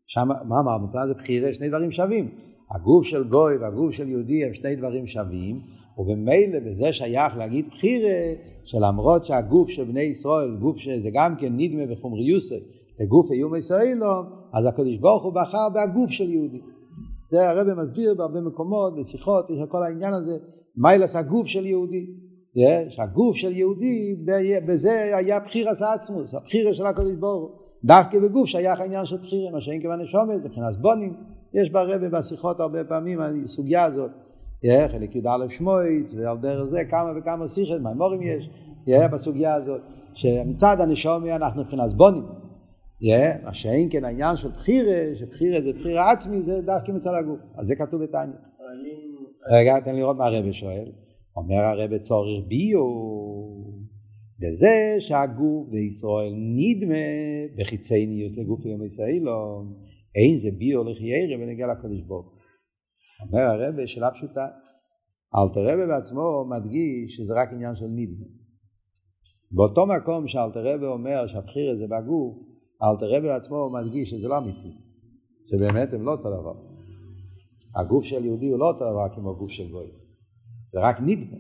שם, 0.07 0.29
מה 0.49 0.61
אמרנו? 0.61 0.87
זה 1.07 1.15
בחירה, 1.15 1.55
שני 1.55 1.69
דברים 1.69 1.93
שווים. 1.93 2.31
הגוף 2.71 3.07
של 3.07 3.29
גוי 3.29 3.57
והגוף 3.57 3.95
של 3.95 4.09
יהודי 4.09 4.45
הם 4.45 4.55
שני 4.55 4.77
דברים 4.77 5.07
שווים, 5.07 5.61
ובמילא 5.99 6.59
בזה 6.67 6.93
שייך 6.93 7.37
להגיד 7.37 7.69
בחירה, 7.69 8.35
שלמרות 8.65 9.25
שהגוף 9.25 9.69
של 9.69 9.85
בני 9.85 10.03
ישראל, 10.03 10.57
גוף 10.57 10.77
שזה 10.77 11.09
גם 11.13 11.37
כן 11.37 11.53
נדמה 11.57 11.87
בחומריוסי, 11.87 12.61
לגוף 13.01 13.31
איום 13.31 13.55
ישראלו, 13.55 14.23
אז 14.53 14.67
הקדוש 14.67 14.97
ברוך 14.97 15.25
הוא 15.25 15.33
בחר 15.33 15.69
בהגוף 15.75 16.11
של 16.11 16.31
יהודי. 16.31 16.61
זה 17.31 17.49
הרב 17.49 17.75
מסביר 17.75 18.15
בהרבה 18.15 18.41
מקומות, 18.41 19.01
בשיחות, 19.01 19.51
יש 19.51 19.59
כל 19.69 19.83
העניין 19.83 20.15
הזה, 20.15 20.37
מיילס 20.77 21.17
הגוף 21.17 21.47
של 21.47 21.67
יהודי. 21.67 22.07
שהגוף 22.89 23.37
של 23.37 23.53
יהודי, 23.53 24.17
בזה 24.67 25.17
היה 25.17 25.41
בחיר 25.41 25.69
עשה 25.69 25.93
עצמוס, 25.93 26.35
הבחירה 26.35 26.75
של 26.75 26.87
הקדוש 26.87 27.13
ברוך 27.13 27.43
הוא. 27.43 27.51
דווקא 27.85 28.19
בגוף 28.19 28.47
שייך 28.47 28.81
העניין 28.81 29.07
של 29.07 29.17
בחירה, 29.17 29.51
מה 29.51 29.61
שאין 29.61 29.81
כיוון 29.81 30.01
נשומת, 30.01 30.43
זה 30.43 30.49
מבחינת 30.49 30.77
בונים. 30.81 31.15
יש 31.55 31.71
ברבי 31.71 32.09
בשיחות 32.09 32.61
הרבה 32.61 32.85
פעמים 32.85 33.21
הסוגיה 33.45 33.85
הזאת. 33.85 34.11
חלק 34.67 35.17
י"א 35.17 35.49
שמואץ, 35.49 36.15
ועל 36.17 36.39
דרך 36.39 36.65
זה 36.65 36.85
כמה 36.91 37.13
וכמה 37.19 37.49
שיחות, 37.49 37.81
מימורים 37.83 38.21
יש, 38.23 38.51
בסוגיה 39.13 39.55
הזאת, 39.55 39.81
שמצד 40.15 40.81
הנשומי 40.81 41.33
אנחנו 41.33 41.63
מבחינת 41.63 41.93
בונים. 41.93 42.27
מה 43.45 43.55
שאין 43.55 43.89
כן 43.91 44.05
העניין 44.05 44.37
של 44.37 44.49
בחירה, 44.49 45.17
שבחירה 45.17 45.61
זה 45.61 45.73
בחירה 45.73 46.13
עצמי, 46.13 46.43
זה 46.43 46.63
דווקא 46.63 46.93
מצד 46.93 47.11
הגוף. 47.19 47.39
אז 47.55 47.67
זה 47.67 47.77
כתוב 47.77 48.03
בתניא. 48.03 48.35
רגע, 49.51 49.81
תן 49.81 49.97
לראות 49.97 50.17
מה 50.17 50.27
הרבי 50.27 50.53
שואל. 50.53 50.93
אומר 51.37 51.65
הרבי 51.65 51.99
צורך 51.99 52.45
ביו, 52.49 52.81
בזה 54.39 54.97
שהגוף 54.99 55.69
בישראל 55.69 56.35
נדמה 56.37 56.95
בחיצי 57.57 58.07
ניוס 58.07 58.37
לגוף 58.37 58.67
יום 58.67 58.85
ישראלו, 58.85 59.65
אין 60.15 60.37
זה 60.37 60.51
ביו 60.51 60.85
לחיירה 60.85 61.37
ונגיע 61.43 61.67
לקדוש 61.67 62.03
ברוך 62.03 62.38
אומר 63.21 63.41
הרבי 63.41 63.87
שאלה 63.87 64.11
פשוטה, 64.11 64.47
אלתר 65.37 65.61
רבי 65.61 65.87
בעצמו 65.87 66.45
מדגיש 66.45 67.17
שזה 67.17 67.35
רק 67.35 67.49
עניין 67.53 67.77
של 67.77 67.87
נדמה. 67.87 68.27
באותו 69.51 69.87
מקום 69.87 70.29
שאלתר 70.29 70.75
רבי 70.75 70.87
אומר 70.87 71.27
שהבחירה 71.27 71.77
זה 71.77 71.85
בגוף, 71.87 72.37
אלתר 72.83 73.17
רבי 73.17 73.29
בעצמו 73.29 73.71
מדגיש 73.71 74.11
שזה 74.11 74.29
לא 74.29 74.39
אמיתי, 74.39 74.73
שבאמת 75.47 75.93
הם 75.93 76.05
לא 76.05 76.11
אותו 76.11 76.41
דבר. 76.41 76.55
הגוף 77.77 78.05
של 78.05 78.25
יהודי 78.25 78.49
הוא 78.49 78.59
לא 78.59 78.65
אותו 78.65 78.85
דבר 78.91 79.15
כמו 79.15 79.37
גוף 79.37 79.51
של 79.51 79.71
גוי, 79.71 79.91
זה 80.69 80.81
רק 80.81 80.97
נדמה. 81.01 81.39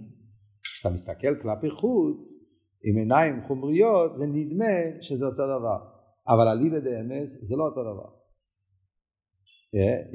כשאתה 0.62 0.94
מסתכל 0.94 1.40
כלפי 1.42 1.70
חוץ, 1.70 2.48
עם 2.84 2.96
עיניים 2.96 3.44
חומריות, 3.44 4.18
זה 4.18 4.26
נדמה 4.26 5.00
שזה 5.00 5.26
אותו 5.26 5.42
דבר. 5.58 5.78
אבל 6.28 6.48
אליבא 6.48 6.78
דאמס 6.78 7.38
זה 7.42 7.56
לא 7.56 7.64
אותו 7.64 7.82
דבר. 7.82 8.10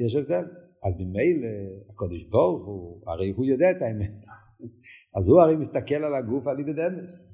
יש 0.06 0.16
הבדל. 0.16 0.63
אז 0.84 0.94
ממילא 1.00 1.48
הקודש 1.90 2.24
ברוך 2.24 2.66
הוא, 2.66 3.02
הרי 3.08 3.34
הוא 3.36 3.46
יודע 3.46 3.72
את 3.72 3.82
האמת. 3.82 4.26
אז 5.18 5.28
הוא 5.30 5.42
הרי 5.42 5.56
מסתכל 5.56 5.96
על 5.96 6.16
הגוף 6.16 6.48
אליבא 6.48 6.72
דאמס. 6.72 7.34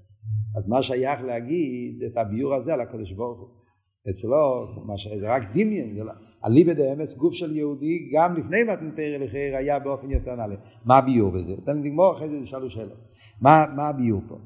אז 0.57 0.67
מה 0.67 0.83
שייך 0.83 1.21
להגיד 1.21 2.03
את 2.03 2.17
הביור 2.17 2.55
הזה 2.55 2.73
על 2.73 2.81
הקודש 2.81 3.11
ברוך 3.11 3.39
הוא? 3.39 3.49
אצלו, 4.09 4.67
זה 5.19 5.29
רק 5.29 5.43
דמיין, 5.53 5.95
זה 5.95 6.03
לא... 6.03 6.13
אליבא 6.45 6.73
דאמס, 6.73 7.17
גוף 7.17 7.33
של 7.33 7.57
יהודי, 7.57 8.09
גם 8.13 8.35
לפני 8.35 8.63
מתנתר 8.63 9.17
לחיר, 9.19 9.55
היה 9.55 9.79
באופן 9.79 10.11
יותר 10.11 10.35
נעלה. 10.35 10.55
מה 10.85 10.97
הביור 10.97 11.31
בזה? 11.31 11.55
תן 11.65 11.77
לי 11.77 11.89
לגמור, 11.89 12.13
אחרי 12.13 12.29
זה 12.29 12.35
נשאלו 12.35 12.69
שאלות. 12.69 12.97
מה, 13.41 13.65
מה 13.75 13.89
הביור 13.89 14.21
פה? 14.27 14.37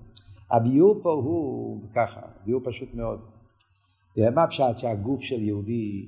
הביור 0.52 1.00
פה 1.04 1.10
הוא 1.10 1.82
ככה, 1.96 2.22
ביור 2.46 2.62
פשוט 2.66 2.94
מאוד. 2.94 3.20
מה 4.36 4.48
פשט 4.48 4.78
שהגוף 4.78 5.22
של 5.22 5.44
יהודי 5.44 6.06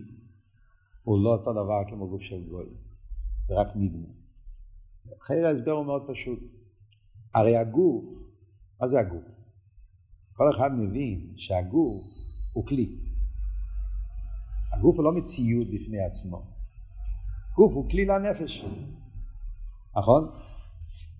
הוא 1.04 1.24
לא 1.24 1.30
אותו 1.30 1.54
דבר 1.54 1.82
כמו 1.90 2.08
גוף 2.08 2.22
של 2.22 2.44
גוי, 2.50 2.66
זה 3.48 3.54
רק 3.54 3.68
נדמה. 3.76 4.08
אחרי 5.22 5.46
ההסבר 5.46 5.72
הוא 5.72 5.86
מאוד 5.86 6.04
פשוט. 6.08 6.40
הרי 7.34 7.58
הגוף, 7.58 8.06
מה 8.82 8.88
זה 8.88 9.00
הגוף? 9.00 9.26
כל 10.34 10.50
אחד 10.56 10.70
מבין 10.74 11.34
שהגוף 11.36 12.04
הוא 12.54 12.66
כלי. 12.66 13.00
הגוף 14.74 14.96
הוא 14.96 15.04
לא 15.04 15.12
מציאות 15.12 15.66
בפני 15.74 16.00
עצמו. 16.00 16.44
גוף 17.56 17.74
הוא 17.74 17.90
כלי 17.90 18.06
לנפש 18.06 18.66
נכון? 19.98 20.32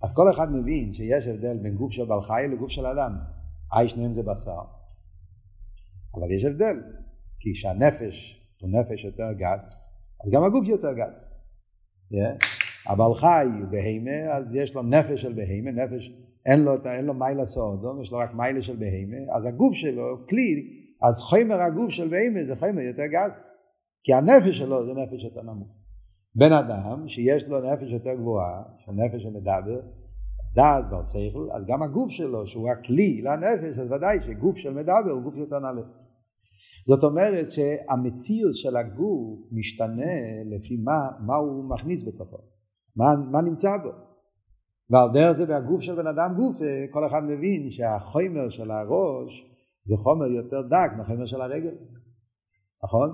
אז 0.04 0.14
כל 0.14 0.32
אחד 0.32 0.52
מבין 0.52 0.94
שיש 0.94 1.28
הבדל 1.28 1.58
בין 1.58 1.76
גוף 1.76 1.92
של 1.92 2.06
בעל 2.06 2.22
חי 2.22 2.44
לגוף 2.52 2.72
של 2.72 2.86
אדם. 2.86 3.18
אי 3.80 3.90
שניהם 3.90 4.14
זה 4.14 4.24
בשר. 4.24 4.62
אבל 6.14 6.32
יש 6.32 6.44
הבדל, 6.44 6.78
כי 7.40 7.54
כשהנפש 7.54 8.42
הוא 8.62 8.70
נפש 8.70 9.04
יותר 9.04 9.32
גס, 9.34 9.78
אז 10.24 10.32
גם 10.32 10.44
הגוף 10.44 10.68
יותר 10.68 10.94
גס. 10.94 11.35
הבעל 12.88 13.14
חי 13.14 13.46
הוא 13.60 13.68
בהימה, 13.70 14.38
אז 14.38 14.56
יש 14.56 14.76
לו 14.76 14.82
נפש 14.84 15.22
של 15.22 15.34
בהימה, 15.34 15.72
נפש, 15.72 16.12
אין 16.46 16.64
לו, 16.64 16.74
אין 16.86 17.06
לו 17.06 17.14
מיילה 17.14 17.46
סעודו, 17.46 18.02
יש 18.02 18.12
לו 18.12 18.18
רק 18.18 18.34
מיילה 18.34 18.62
של 18.62 18.76
בהימה, 18.76 19.18
אז 19.36 19.46
הגוף 19.46 19.74
שלו, 19.74 20.28
כלי, 20.30 20.70
אז 21.02 21.20
חומר 21.20 21.62
הגוף 21.62 21.90
של 21.90 22.08
בהימה 22.08 22.44
זה 22.44 22.56
חומר 22.56 22.82
יותר 22.82 23.06
גס, 23.06 23.54
כי 24.04 24.14
הנפש 24.14 24.58
שלו 24.58 24.86
זה 24.86 24.94
נפש 24.94 25.24
יותר 25.24 25.42
נמוך. 25.42 25.68
בן 26.36 26.54
אדם 26.54 27.08
שיש 27.08 27.48
לו 27.48 27.74
נפש 27.74 27.92
יותר 27.92 28.14
גבוהה, 28.14 28.64
של 28.78 28.92
נפש 28.92 29.24
שמדבר, 29.24 29.82
דעת 30.56 30.90
בר 30.90 31.04
שכל, 31.04 31.48
אז 31.54 31.64
גם 31.68 31.84
הגוף 31.84 32.12
שלו, 32.12 32.48
שהוא 32.48 32.70
הכלי 32.70 33.22
לנפש, 33.22 33.80
אז 33.80 33.92
ודאי 33.92 34.18
שגוף 34.22 34.58
של 34.58 34.74
מדבר 34.74 35.12
הוא 35.12 35.22
גוף 35.22 35.36
יותר 35.36 35.60
נעלה. 35.60 35.82
זאת 36.88 37.04
אומרת 37.04 37.52
שהמציאות 37.52 38.56
של 38.56 38.78
הגוף 38.78 39.40
משתנה 39.52 40.16
לפי 40.46 40.78
מה, 40.78 41.26
מה 41.28 41.36
הוא 41.36 41.70
מכניס 41.70 42.08
בתוכו, 42.08 42.38
מה, 42.96 43.06
מה 43.32 43.42
נמצא 43.42 43.78
בו. 43.84 43.90
ועל 44.90 45.10
דרך 45.14 45.32
זה 45.32 45.46
בהגוף 45.46 45.82
של 45.82 45.96
בן 45.96 46.08
אדם 46.08 46.34
גוף, 46.36 46.58
כל 46.92 47.08
אחד 47.08 47.24
מבין 47.24 47.70
שהחומר 47.70 48.50
של 48.50 48.72
הראש 48.72 49.32
זה 49.84 49.96
חומר 49.98 50.26
יותר 50.26 50.62
דק 50.62 50.92
מהחומר 50.98 51.26
של 51.26 51.42
הרגל, 51.42 51.76
נכון? 52.84 53.10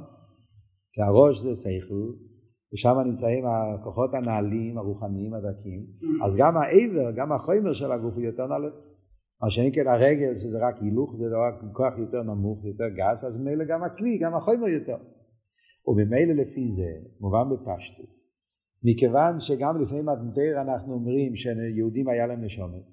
כי 0.94 1.02
הראש 1.02 1.40
זה 1.40 1.50
שכל, 1.56 2.12
ושם 2.74 2.96
נמצאים 3.06 3.46
הכוחות 3.46 4.14
הנעלים, 4.14 4.78
הרוחניים, 4.78 5.34
הדקים, 5.34 5.86
אז 6.26 6.36
גם 6.38 6.54
העבר, 6.58 7.12
גם 7.16 7.32
החומר 7.32 7.74
של 7.74 7.92
הגוף 7.92 8.14
הוא 8.14 8.24
יותר 8.24 8.48
נעלה. 8.48 8.68
מה 9.42 9.52
שאין 9.52 9.72
כן 9.76 9.88
הרגל, 9.88 10.38
שזה 10.38 10.58
רק 10.68 10.76
הילוך, 10.82 11.16
זה 11.18 11.38
רק 11.38 11.74
כוח 11.74 11.98
יותר 11.98 12.24
נמוך, 12.24 12.66
יותר 12.66 12.90
גס, 12.90 13.24
אז 13.24 13.38
ממילא 13.38 13.66
גם 13.66 13.84
הכלי, 13.84 14.18
גם 14.18 14.36
החומר 14.36 14.68
יותר. 14.68 14.98
וממילא 15.88 16.34
לפי 16.34 16.68
זה, 16.68 16.92
מובן 17.20 17.46
בפשטוס, 17.52 18.28
מכיוון 18.84 19.40
שגם 19.40 19.82
לפני 19.82 20.02
מתנתר 20.02 20.62
אנחנו 20.62 20.94
אומרים 20.94 21.36
שיהודים 21.36 22.08
היה 22.08 22.28
להם 22.28 22.44
נשומת, 22.44 22.84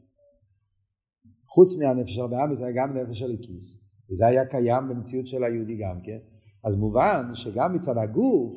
חוץ 1.54 1.76
מהנפש 1.76 2.18
בעם 2.30 2.54
זה 2.54 2.66
היה 2.66 2.74
גם 2.76 2.96
נפש 2.96 3.18
של 3.18 3.32
הכיס, 3.34 3.66
וזה 4.10 4.26
היה 4.26 4.44
קיים 4.46 4.88
במציאות 4.88 5.26
של 5.26 5.44
היהודי 5.44 5.76
גם 5.76 6.00
כן, 6.04 6.18
אז 6.64 6.74
מובן 6.74 7.30
שגם 7.34 7.74
מצד 7.74 7.98
הגוף 8.02 8.52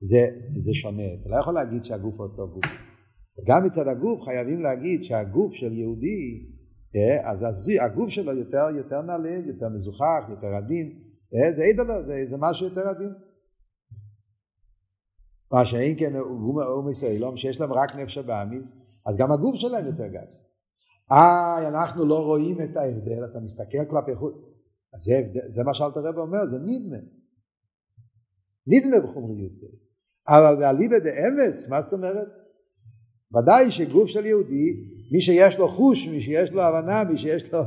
זה, 0.00 0.26
זה 0.60 0.74
שונה, 0.74 1.14
אתה 1.20 1.28
לא 1.28 1.40
יכול 1.40 1.54
להגיד 1.54 1.84
שהגוף 1.84 2.20
אותו 2.20 2.48
גוף. 2.48 2.64
גם 3.46 3.64
מצד 3.64 3.88
הגוף 3.88 4.22
חייבים 4.22 4.60
להגיד 4.62 5.02
שהגוף 5.02 5.52
של 5.54 5.72
יהודי 5.72 6.46
אז 7.24 7.68
הגוף 7.80 8.08
שלו 8.08 8.36
יותר, 8.36 8.66
יותר 8.76 9.02
נעלה, 9.02 9.30
יותר 9.46 9.68
מזוכח, 9.68 10.24
יותר 10.28 10.46
עדין, 10.46 10.98
אה, 11.34 11.52
זה 11.52 11.62
אידלו, 11.62 12.04
זה, 12.04 12.22
זה 12.28 12.36
משהו 12.38 12.66
יותר 12.66 12.88
עדין. 12.88 13.12
מה 15.52 15.66
שאין 15.66 15.98
כן 15.98 16.16
הוא 16.16 16.84
מישראלום 16.84 17.36
שיש 17.36 17.60
להם 17.60 17.72
רק 17.72 17.96
נפש 17.96 18.18
הבאמיס, 18.18 18.72
אז 19.06 19.16
גם 19.16 19.32
הגוף 19.32 19.54
שלהם 19.54 19.86
יותר 19.86 20.06
גס. 20.06 20.46
אה, 21.12 21.68
אנחנו 21.68 22.04
לא 22.04 22.18
רואים 22.18 22.62
את 22.62 22.76
ההבדל, 22.76 23.24
אתה 23.30 23.40
מסתכל 23.40 23.84
כלפי 23.90 24.14
חוץ. 24.14 24.34
אז 24.94 25.00
זה, 25.00 25.20
זה 25.48 25.62
מה 25.64 25.74
שאלתר 25.74 26.00
רב 26.00 26.18
אומר, 26.18 26.44
זה 26.50 26.58
נדמה. 26.58 26.96
נדמה 28.66 29.00
בחומריות 29.00 29.52
זה. 29.52 29.66
אבל 30.28 30.56
באליבא 30.58 30.98
דאמס, 30.98 31.68
מה 31.68 31.82
זאת 31.82 31.92
אומרת? 31.92 32.28
ודאי 33.36 33.70
שגוף 33.70 34.08
של 34.08 34.26
יהודי, 34.26 34.99
מי 35.10 35.20
שיש 35.20 35.58
לו 35.58 35.68
חוש, 35.68 36.08
מי 36.08 36.20
שיש 36.20 36.52
לו 36.52 36.62
הבנה, 36.62 37.04
מי 37.04 37.18
שיש 37.18 37.52
לו 37.52 37.60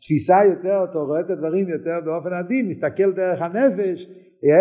תפיסה 0.00 0.38
יותר, 0.44 0.84
אתה 0.90 0.98
רואה 0.98 1.20
את 1.20 1.30
הדברים 1.30 1.68
יותר 1.68 1.98
באופן 2.04 2.32
עדין, 2.32 2.68
מסתכל 2.68 3.12
דרך 3.12 3.42
הנפש, 3.42 4.06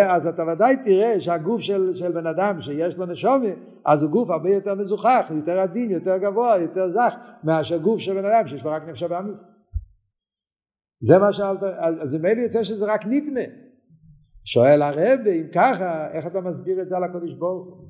אז 0.10 0.28
אתה 0.28 0.44
ודאי 0.44 0.78
תראה 0.84 1.22
שהגוף 1.22 1.62
של, 1.62 1.96
של 1.96 2.12
בן 2.12 2.28
אדם 2.28 2.62
שיש 2.62 2.98
לו 2.98 3.06
נשומה, 3.06 3.48
אז 3.86 4.04
הוא 4.04 4.12
גוף 4.12 4.30
הרבה 4.30 4.50
יותר 4.50 4.76
מזוכח, 4.76 5.32
יותר 5.36 5.60
עדין, 5.60 5.92
יותר 5.92 6.18
גבוה, 6.18 6.58
יותר 6.58 6.90
זך, 6.90 7.16
מאשר 7.44 7.78
גוף 7.78 8.00
של 8.00 8.14
בן 8.14 8.26
אדם 8.26 8.48
שיש 8.48 8.64
לו 8.64 8.72
רק 8.72 8.84
נפש 8.88 9.04
הבאמיס. 9.04 9.40
זה 11.02 11.18
מה 11.18 11.34
שאלת, 11.34 11.64
אז, 11.64 12.16
ממילא 12.16 12.42
יוצא 12.42 12.64
שזה 12.64 12.86
רק 12.86 13.06
נדמה. 13.06 13.42
שואל 14.46 14.82
הרב, 14.82 15.20
אם 15.28 15.48
ככה, 15.54 16.12
איך 16.12 16.28
אתה 16.28 16.42
מסביר 16.42 16.82
את 16.82 16.90
זה 16.90 16.98
על 16.98 17.04
הקדוש 17.04 17.34
ברוך 17.34 17.68
הוא? 17.68 17.90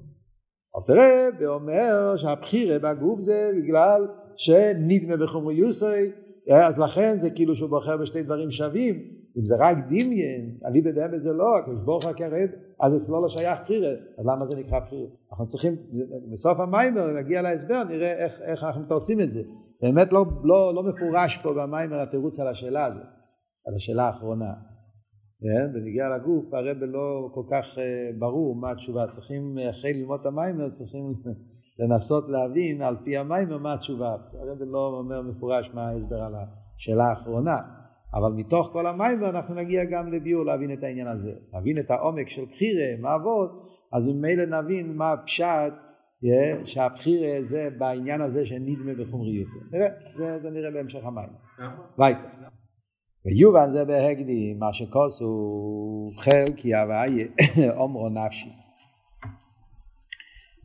תראה, 0.88 1.28
ואומר 1.40 2.18
שהבחירה 2.18 2.80
בגוף 2.80 3.20
זה 3.20 3.52
בגלל 3.58 4.08
שנדמה 4.40 5.18
בחומריוסי, 5.18 6.12
אז 6.52 6.80
לכן 6.80 7.18
זה 7.18 7.30
כאילו 7.30 7.56
שהוא 7.56 7.70
בוחר 7.70 7.98
בשתי 7.98 8.24
דברים 8.24 8.52
שווים, 8.52 8.96
אם 9.38 9.46
זה 9.46 9.56
רק 9.60 9.78
דמיין, 9.88 10.58
אני 10.66 10.82
בדעה 10.82 11.08
בזה 11.08 11.34
לא, 11.34 11.58
הקדוש 11.58 11.82
ברוך 11.86 12.06
הוא 12.06 12.14
כרד, 12.14 12.50
אז 12.82 12.96
אצלו 12.96 13.22
לא 13.22 13.30
שייך 13.30 13.60
בחירה, 13.64 13.92
אז 14.18 14.26
למה 14.26 14.46
זה 14.46 14.56
נקרא 14.56 14.80
בחירה? 14.80 15.08
אנחנו 15.32 15.46
צריכים, 15.46 15.76
בסוף 16.32 16.60
המיימר 16.60 17.20
נגיע 17.20 17.42
להסבר, 17.42 17.84
נראה 17.84 18.24
איך, 18.24 18.42
איך 18.42 18.64
אנחנו 18.64 18.82
מתרצים 18.82 19.22
את 19.22 19.32
זה. 19.32 19.42
באמת 19.82 20.14
לא, 20.14 20.26
לא, 20.44 20.74
לא 20.76 20.84
מפורש 20.84 21.38
פה 21.44 21.54
במיימר 21.54 22.02
התירוץ 22.02 22.40
על 22.40 22.48
השאלה 22.48 22.86
הזאת, 22.86 23.08
על 23.68 23.76
השאלה 23.76 24.04
האחרונה. 24.04 24.54
כן? 25.42 25.72
ונגיע 25.74 26.10
לגוף, 26.10 26.54
הרב 26.54 26.78
לא 26.84 27.30
כל 27.34 27.44
כך 27.52 27.78
אה, 27.78 28.10
ברור 28.20 28.56
מה 28.56 28.72
התשובה. 28.72 29.08
צריכים, 29.08 29.58
אחרי 29.70 29.94
ללמוד 29.94 30.20
את 30.20 30.26
המיימר, 30.26 30.70
צריכים 30.70 31.14
לנסות 31.80 32.30
להבין 32.30 32.82
על 32.82 32.98
פי 33.04 33.18
המיימר 33.18 33.58
מה 33.58 33.74
התשובה. 33.74 34.16
הרב 34.34 34.58
לא 34.62 34.88
אומר 34.88 35.22
מפורש 35.22 35.72
מה 35.74 35.88
ההסבר 35.90 36.22
על 36.22 36.34
השאלה 36.78 37.04
האחרונה. 37.04 37.58
אבל 38.14 38.32
מתוך 38.32 38.70
כל 38.74 38.88
המיימר 38.88 39.30
אנחנו 39.30 39.56
נגיע 39.56 39.84
גם 39.84 40.14
לביור 40.14 40.46
להבין 40.46 40.74
את 40.74 40.84
העניין 40.84 41.08
הזה. 41.08 41.32
להבין 41.54 41.80
את 41.80 41.92
העומק 41.92 42.30
של 42.30 42.46
בחירה, 42.52 42.88
מה 43.00 43.16
אבות, 43.16 43.52
אז 43.94 44.06
ממילא 44.06 44.62
נבין 44.62 44.96
מה 44.96 45.12
הפשט 45.12 45.74
yeah, 46.24 46.66
שהבחירה 46.66 47.42
זה 47.42 47.70
בעניין 47.78 48.22
הזה 48.22 48.46
שנדמה 48.46 48.94
בחומריות. 48.94 49.48
נראה, 49.72 49.88
זה, 50.18 50.40
זה 50.40 50.50
נראה 50.50 50.72
בהמשך 50.72 51.06
המים. 51.06 51.30
ביתה. 51.98 52.20
ויובן 53.26 53.68
זה 53.68 53.86
בהקדים, 53.86 54.60
מה 54.60 54.74
שכוסו 54.74 56.12
חלקי 56.18 56.76
הוויה 56.76 57.28
אומרו 57.82 58.10
נפשי. 58.10 58.50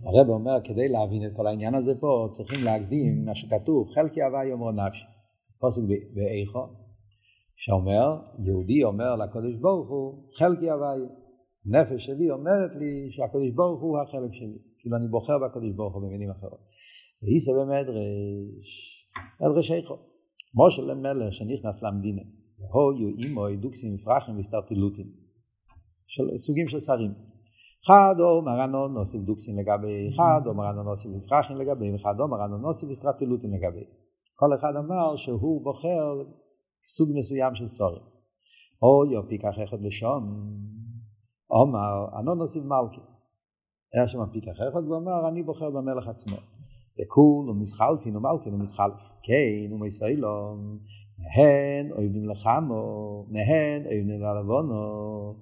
הרב 0.07 0.29
אומר, 0.29 0.57
כדי 0.65 0.89
להבין 0.89 1.27
את 1.27 1.33
כל 1.37 1.47
העניין 1.47 1.75
הזה 1.75 1.93
פה, 2.01 2.29
צריכים 2.31 2.65
להקדים 2.65 3.25
מה 3.25 3.35
שכתוב, 3.35 3.89
חלקי 3.95 4.23
הוויה 4.23 4.53
אומרו 4.53 4.71
נפשי. 4.71 5.05
פוסק 5.61 5.81
באיכו, 6.15 6.67
שאומר, 7.57 8.21
יהודי 8.45 8.85
אומר 8.85 9.17
לקדוש 9.17 9.57
ברוך 9.57 9.89
הוא, 9.89 10.25
חלקי 10.39 10.71
הוויה. 10.71 11.09
נפש 11.67 12.07
שלי 12.07 12.31
אומרת 12.31 12.71
לי 12.81 13.11
שהקדוש 13.11 13.51
ברוך 13.55 13.83
הוא 13.83 13.99
החלק 13.99 14.33
שלי. 14.33 14.59
כאילו 14.79 14.97
אני 14.97 15.09
בוחר 15.09 15.39
בקדוש 15.39 15.73
ברוך 15.77 15.95
הוא 15.95 16.03
במילים 16.03 16.31
אחרות. 16.31 16.61
ואיסא 17.23 17.53
במדרש, 17.53 18.69
מדרש 19.41 19.71
איכו. 19.71 19.97
משה 20.55 20.83
למלך 20.83 21.33
שנכנס 21.33 21.83
למדינה. 21.83 22.23
הויו 22.73 23.09
אימוי 23.19 23.57
דוקסים 23.57 23.95
מפרחים 23.95 24.39
וסטרטילוטים. 24.39 25.07
של, 26.07 26.39
סוגים 26.39 26.69
של 26.69 26.81
שרים. 26.81 27.34
אחד 27.85 28.15
או 28.21 28.43
מרנו 28.43 28.89
נוסיף 28.89 29.23
דוקסים 29.23 29.59
לגבי 29.59 30.11
אחד, 30.15 30.41
או 30.47 30.55
מרנו 30.55 30.83
נוסיף 30.83 31.11
מפרחים 31.11 31.57
לגבי 31.57 31.97
אחד, 31.97 32.21
או 32.21 32.29
מרנו 32.29 32.59
נוסיף 32.59 32.89
וסטרטילוטים 32.91 33.51
לגבי. 33.55 33.85
כל 34.35 34.55
אחד 34.55 34.77
אמר 34.77 35.17
שהוא 35.17 35.65
בוחר 35.65 36.23
סוג 36.87 37.09
מסוים 37.15 37.55
של 37.55 37.69
סורים. 37.69 38.03
או 38.83 39.13
יופי 39.13 39.39
כך 39.39 39.59
אחד 39.65 39.81
לשון, 39.81 40.23
אומר, 41.51 42.19
אנו 42.19 42.35
נוסיף 42.35 42.65
מלכי. 42.65 43.01
היה 43.95 44.09
שם 44.09 44.19
פיקח 44.33 44.53
אחד 44.73 44.89
ואומר, 44.89 45.29
אני 45.29 45.43
בוחר 45.43 45.71
במלך 45.71 46.09
עצמו. 46.09 46.37
וכול 47.01 47.51
ומסחלפין 47.51 48.17
ומלכין 48.17 48.55
ומסחלף. 48.55 48.95
כן, 49.23 49.73
ומסוילום, 49.73 50.79
מהן 51.19 51.93
אויבים 51.93 52.29
לחמו, 52.29 53.27
מהן 53.29 53.87
אויבים 53.87 54.21
ללבונו, 54.23 55.35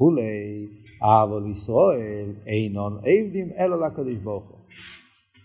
כולי, 0.00 0.66
אבל 1.02 1.50
ישראל 1.50 2.32
אינון 2.46 2.98
עבדים 3.04 3.48
אלא 3.58 3.86
לקדוש 3.86 4.16
ברוך 4.16 4.48
הוא. 4.48 4.58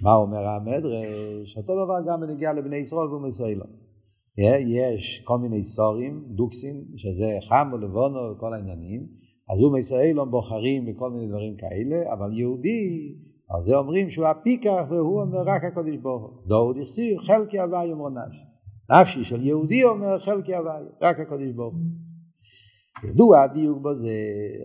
מה 0.01 0.15
אומר 0.15 0.47
המדרש? 0.47 1.57
אותו 1.57 1.73
דבר 1.85 1.97
גם 2.07 2.21
בנגיע 2.21 2.53
לבני 2.53 2.75
ישראל 2.75 3.07
ומסוילום. 3.07 3.67
יש 4.67 5.23
כל 5.23 5.37
מיני 5.37 5.63
סורים, 5.63 6.23
דוקסים, 6.27 6.83
שזה 6.95 7.37
חם 7.49 7.71
ולבונו 7.73 8.19
וכל 8.31 8.53
העניינים, 8.53 9.07
אז 9.49 9.59
הוא 9.59 9.77
מסוילום 9.77 10.31
בוחרים 10.31 10.85
בכל 10.85 11.11
מיני 11.11 11.27
דברים 11.27 11.55
כאלה, 11.57 12.13
אבל 12.13 12.37
יהודי, 12.37 13.15
על 13.49 13.63
זה 13.63 13.77
אומרים 13.77 14.09
שהוא 14.09 14.27
הפיקח 14.27 14.83
והוא 14.89 15.21
אומר 15.21 15.41
רק 15.45 15.63
הקדוש 15.63 15.97
ברוך 15.97 16.23
הוא. 16.23 16.47
דוד 16.47 16.77
החסיר 16.81 17.21
חלקי 17.21 17.59
הוואי 17.59 17.91
אמרו 17.91 18.09
נפשי. 18.09 18.45
נפשי 18.91 19.23
של 19.23 19.45
יהודי 19.45 19.83
אומר 19.83 20.19
חלקי 20.19 20.55
הוואי, 20.55 20.83
רק 21.01 21.19
הקדוש 21.19 21.51
ברוך 21.55 21.73
הוא. 21.73 22.04
ידוע 23.03 23.41
הדיוק 23.43 23.81
בו 23.81 23.93
זה, 23.95 24.13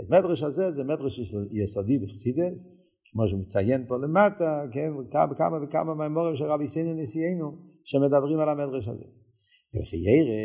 המדרש 0.09 0.43
הזה 0.43 0.71
זה 0.71 0.85
מדרש 0.85 1.21
יסודי 1.53 1.99
בחסידס, 1.99 2.69
כמו 3.13 3.29
שמציין 3.29 3.85
פה 3.89 3.97
למטה, 3.97 4.65
כן, 4.73 4.93
כמה 5.39 5.59
וכמה 5.65 5.95
מהמורים 5.95 6.37
של 6.37 6.45
רבי 6.45 6.69
סינן 6.69 7.01
נשיאנו, 7.01 7.53
שמדברים 7.85 8.39
על 8.39 8.49
המדרש 8.49 8.89
הזה. 8.89 9.05
וכי 9.75 9.97
ירא, 9.97 10.41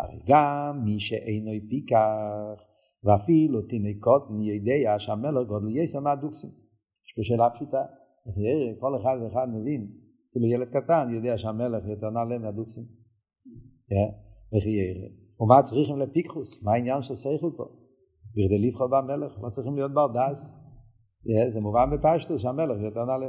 הרי 0.00 0.18
גם 0.28 0.84
מי 0.84 1.00
שאינו 1.00 1.50
פיקח, 1.68 2.62
ואפילו 3.04 3.62
תינוקות 3.62 4.22
יודע 4.40 4.98
שהמלך 4.98 5.48
גודל 5.48 5.76
יסע 5.76 6.00
מהדוקסים. 6.00 6.50
יש 7.06 7.12
פה 7.16 7.22
שאלה 7.22 7.50
פשוטה, 7.50 7.82
וכי 8.28 8.40
ירא, 8.40 8.80
כל 8.80 8.96
אחד 8.96 9.16
ואחד 9.22 9.48
מבין, 9.54 9.88
אפילו 10.30 10.46
ילד 10.46 10.68
קטן 10.68 11.08
יודע 11.14 11.38
שהמלך 11.38 11.84
יותר 11.88 12.10
נעלה 12.10 12.38
מהדוקסים. 12.38 12.84
וכי 14.56 14.70
ירא. 14.70 15.23
ומה 15.40 15.62
צריכים 15.62 15.98
לפיקחוס? 15.98 16.62
מה 16.62 16.72
העניין 16.72 17.02
של 17.02 17.14
שכל 17.14 17.50
פה? 17.56 17.64
בכדי 18.30 18.68
לבחור 18.68 18.86
במלך, 18.86 19.32
לא 19.42 19.50
צריכים 19.50 19.74
להיות 19.74 19.92
בר 19.94 20.06
דס. 20.06 20.64
זה 21.52 21.60
מובן 21.60 21.90
בפשטוס 21.90 22.42
שהמלך 22.42 22.80
יותר 22.80 23.04
נעלה. 23.04 23.26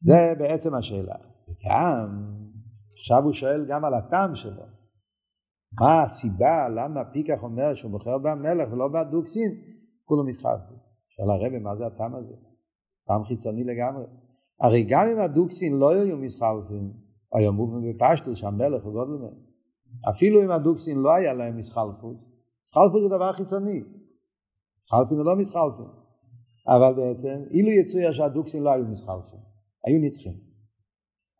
זה 0.00 0.34
בעצם 0.38 0.74
השאלה. 0.74 1.14
וגם, 1.48 2.24
עכשיו 2.92 3.24
הוא 3.24 3.32
שואל 3.32 3.66
גם 3.68 3.84
על 3.84 3.94
הטעם 3.94 4.34
שלו. 4.34 4.62
מה 5.80 6.02
הסיבה, 6.02 6.68
למה 6.68 7.04
פיקח 7.12 7.42
אומר 7.42 7.74
שהוא 7.74 7.90
בוחר 7.90 8.18
במלך 8.18 8.72
ולא 8.72 8.88
בדוקסין? 8.88 9.50
כולו 10.04 10.24
מסחרתי. 10.24 10.74
שואל 11.08 11.30
הרבי, 11.30 11.58
מה 11.58 11.76
זה 11.76 11.86
הטעם 11.86 12.14
הזה? 12.14 12.34
טעם 13.06 13.24
חיצוני 13.24 13.64
לגמרי. 13.64 14.04
הרי 14.60 14.86
גם 14.88 15.06
אם 15.12 15.18
הדוקסין 15.18 15.72
לא 15.72 15.90
היו 15.90 16.16
מסחלפים, 16.16 16.92
היו 17.32 17.52
מובן 17.52 17.80
בפשטוס 17.90 18.38
שהמלך 18.38 18.84
הוא 18.84 18.92
גודל 18.92 19.22
מהם. 19.22 19.55
אפילו 20.10 20.44
אם 20.44 20.50
הדוקסין 20.50 20.98
לא 20.98 21.14
היה 21.14 21.34
להם 21.34 21.56
מסחלפות, 21.56 22.16
מסחלפות 22.64 23.02
זה 23.02 23.08
דבר 23.08 23.32
חיצוני. 23.32 23.82
מסחלפים 24.84 25.16
זה 25.16 25.22
לא 25.22 25.36
מסחלפים. 25.36 26.06
אבל 26.68 26.94
בעצם, 26.94 27.42
אילו 27.50 27.70
יצויה 27.70 28.12
שהדוקסין 28.12 28.62
לא 28.62 28.70
היו 28.70 28.84
מסחלפים, 28.84 29.40
היו 29.84 29.98
נצחים. 30.00 30.34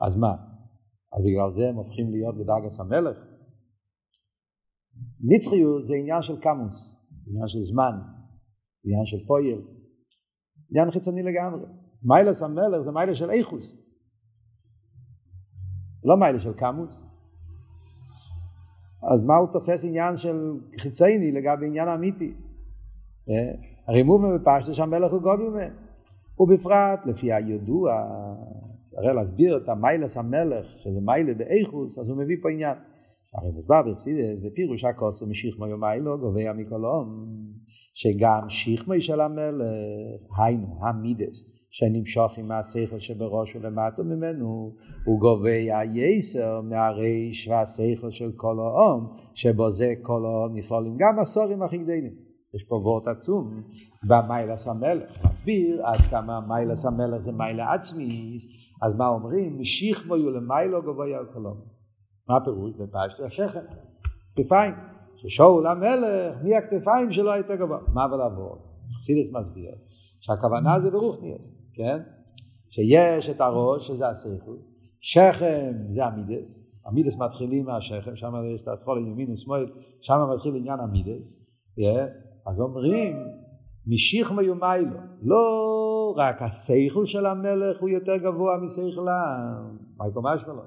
אז 0.01 0.17
מה? 0.17 0.33
אז 1.13 1.23
בגלל 1.25 1.51
זה 1.51 1.69
הם 1.69 1.77
הופכים 1.77 2.11
להיות 2.11 2.35
בדרגת 2.35 2.81
המלך? 2.81 3.17
נצחיות 5.21 5.85
זה 5.85 5.95
עניין 5.95 6.23
של 6.23 6.41
קמוס, 6.41 6.97
עניין 7.27 7.49
של 7.49 7.63
זמן, 7.63 7.93
עניין 8.85 9.07
של 9.07 9.27
פויל, 9.27 9.61
עניין 10.71 10.91
חיצוני 10.91 11.23
לגמרי. 11.23 11.67
מיילס 12.03 12.43
המלך 12.43 12.83
זה 12.85 12.91
מיילס 12.91 13.19
של 13.19 13.31
איכוס, 13.31 13.77
לא 16.05 16.17
מיילס 16.17 16.43
של 16.43 16.53
קמוס. 16.53 17.16
אז 19.03 19.25
מה 19.25 19.37
הוא 19.37 19.49
תופס 19.53 19.85
עניין 19.85 20.17
של 20.17 20.61
חיצייני 20.81 21.33
לגבי 21.33 21.67
עניין 21.67 21.89
אמיתי? 21.89 22.35
הרי 23.87 24.03
מובן 24.03 24.39
בפשטו 24.39 24.75
שהמלך 24.75 25.13
הוא 25.13 25.21
גודל 25.21 25.49
מהם. 25.49 25.73
ובפרט 26.39 27.07
לפי 27.07 27.33
הידוע, 27.33 27.93
הרי 28.97 29.15
להסביר 29.15 29.57
את 29.57 29.69
המיילס 29.69 30.17
המלך, 30.17 30.67
שזה 30.67 31.01
מיילה 31.01 31.35
באיכוס, 31.35 31.99
אז 31.99 32.09
הוא 32.09 32.17
מביא 32.19 32.37
פה 32.43 32.51
עניין. 32.51 32.77
הרי 33.35 33.51
מוסבר 33.51 33.83
ברסידס, 33.83 34.43
בפירוש 34.43 34.85
הכוסו 34.85 35.27
משיחמו 35.27 35.67
יומיילו 35.67 36.19
גובע 36.19 36.53
מכל 36.53 36.83
שגם 37.95 38.49
שיחמו 38.49 38.95
של 39.01 39.21
המלך, 39.21 39.67
היינו, 40.39 40.67
המידס, 40.81 41.56
שנמשוך 41.79 42.39
מהשכל 42.39 42.99
שבראש 42.99 43.57
ולמטה 43.57 44.03
ממנו, 44.03 44.75
הוא 45.05 45.21
גובה 45.21 45.79
היסר 45.79 46.61
מהריש 46.61 47.49
והשכל 47.49 48.11
של 48.11 48.33
כל 48.37 48.57
האום, 48.59 49.17
שבו 49.35 49.71
זה 49.71 49.95
כל 50.03 50.23
האום 50.25 50.57
נכלולים 50.57 50.97
גם 50.99 51.19
הסורים 51.19 51.63
הכי 51.63 51.79
גדולים. 51.79 52.15
יש 52.55 52.65
פה 52.69 52.75
וורט 52.75 53.09
עצום 53.09 53.63
במיילס 54.09 54.69
המלך, 54.69 55.25
מסביר 55.25 55.87
עד 55.87 56.01
כמה 56.11 56.41
מיילס 56.41 56.85
המלך 56.85 57.19
זה 57.19 57.33
מיילה 57.33 57.75
עצמי, 57.75 58.39
אז 58.83 58.95
מה 58.95 59.09
אומרים? 59.09 59.61
משיך 59.61 60.07
בו 60.07 60.17
יהיו 60.17 60.31
למיילו 60.31 60.83
גבוה 60.83 61.19
על 61.19 61.27
כלום. 61.33 61.61
מה 62.29 62.37
הפירוש? 62.37 62.73
בפשט 62.75 63.21
השכם, 63.21 63.65
כתפיים. 64.37 64.75
ששאול 65.17 65.67
המלך, 65.67 66.43
מי 66.43 66.57
הכתפיים 66.57 67.13
שלו 67.13 67.33
הייתה 67.33 67.57
גבוה? 67.57 67.79
מה 67.95 68.15
ולעבור? 68.15 68.59
חסידס 68.99 69.33
מסביר 69.33 69.75
שהכוונה 70.21 70.81
זה 70.81 70.91
ברוכניאס, 70.91 71.56
כן? 71.77 71.99
שיש 72.69 73.31
את 73.31 73.41
הראש, 73.41 73.89
שזה 73.89 74.09
השכל, 74.09 74.57
שכם 75.01 75.73
זה 75.89 76.05
המידס, 76.05 76.73
המידס 76.87 77.17
מתחילים 77.17 77.65
מהשכם, 77.65 78.17
שם 78.17 78.33
יש 78.55 78.63
את 78.63 78.69
עם 78.89 79.07
ימין 79.09 79.33
ושמאל, 79.33 79.67
שם 80.01 80.15
מתחיל 80.35 80.57
עניין 80.57 80.81
המידס. 80.81 81.41
אז 82.47 82.61
אומרים, 82.61 83.17
משיך 83.87 84.33
מיומיילו, 84.33 84.97
לא 85.23 86.15
רק 86.17 86.43
השכל 86.43 87.05
של 87.05 87.27
המלך 87.27 87.81
הוא 87.81 87.89
יותר 87.89 88.17
גבוה 88.17 88.59
משכל 88.59 89.09
העם, 89.09 89.77
מה 89.97 90.09
יקום 90.09 90.27
משמעו? 90.27 90.63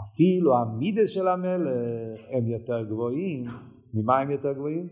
אפילו 0.00 0.56
המידס 0.56 1.10
של 1.10 1.28
המלך 1.28 2.20
הם 2.30 2.46
יותר 2.46 2.84
גבוהים, 2.84 3.44
ממה 3.94 4.18
הם 4.18 4.30
יותר 4.30 4.52
גבוהים? 4.52 4.88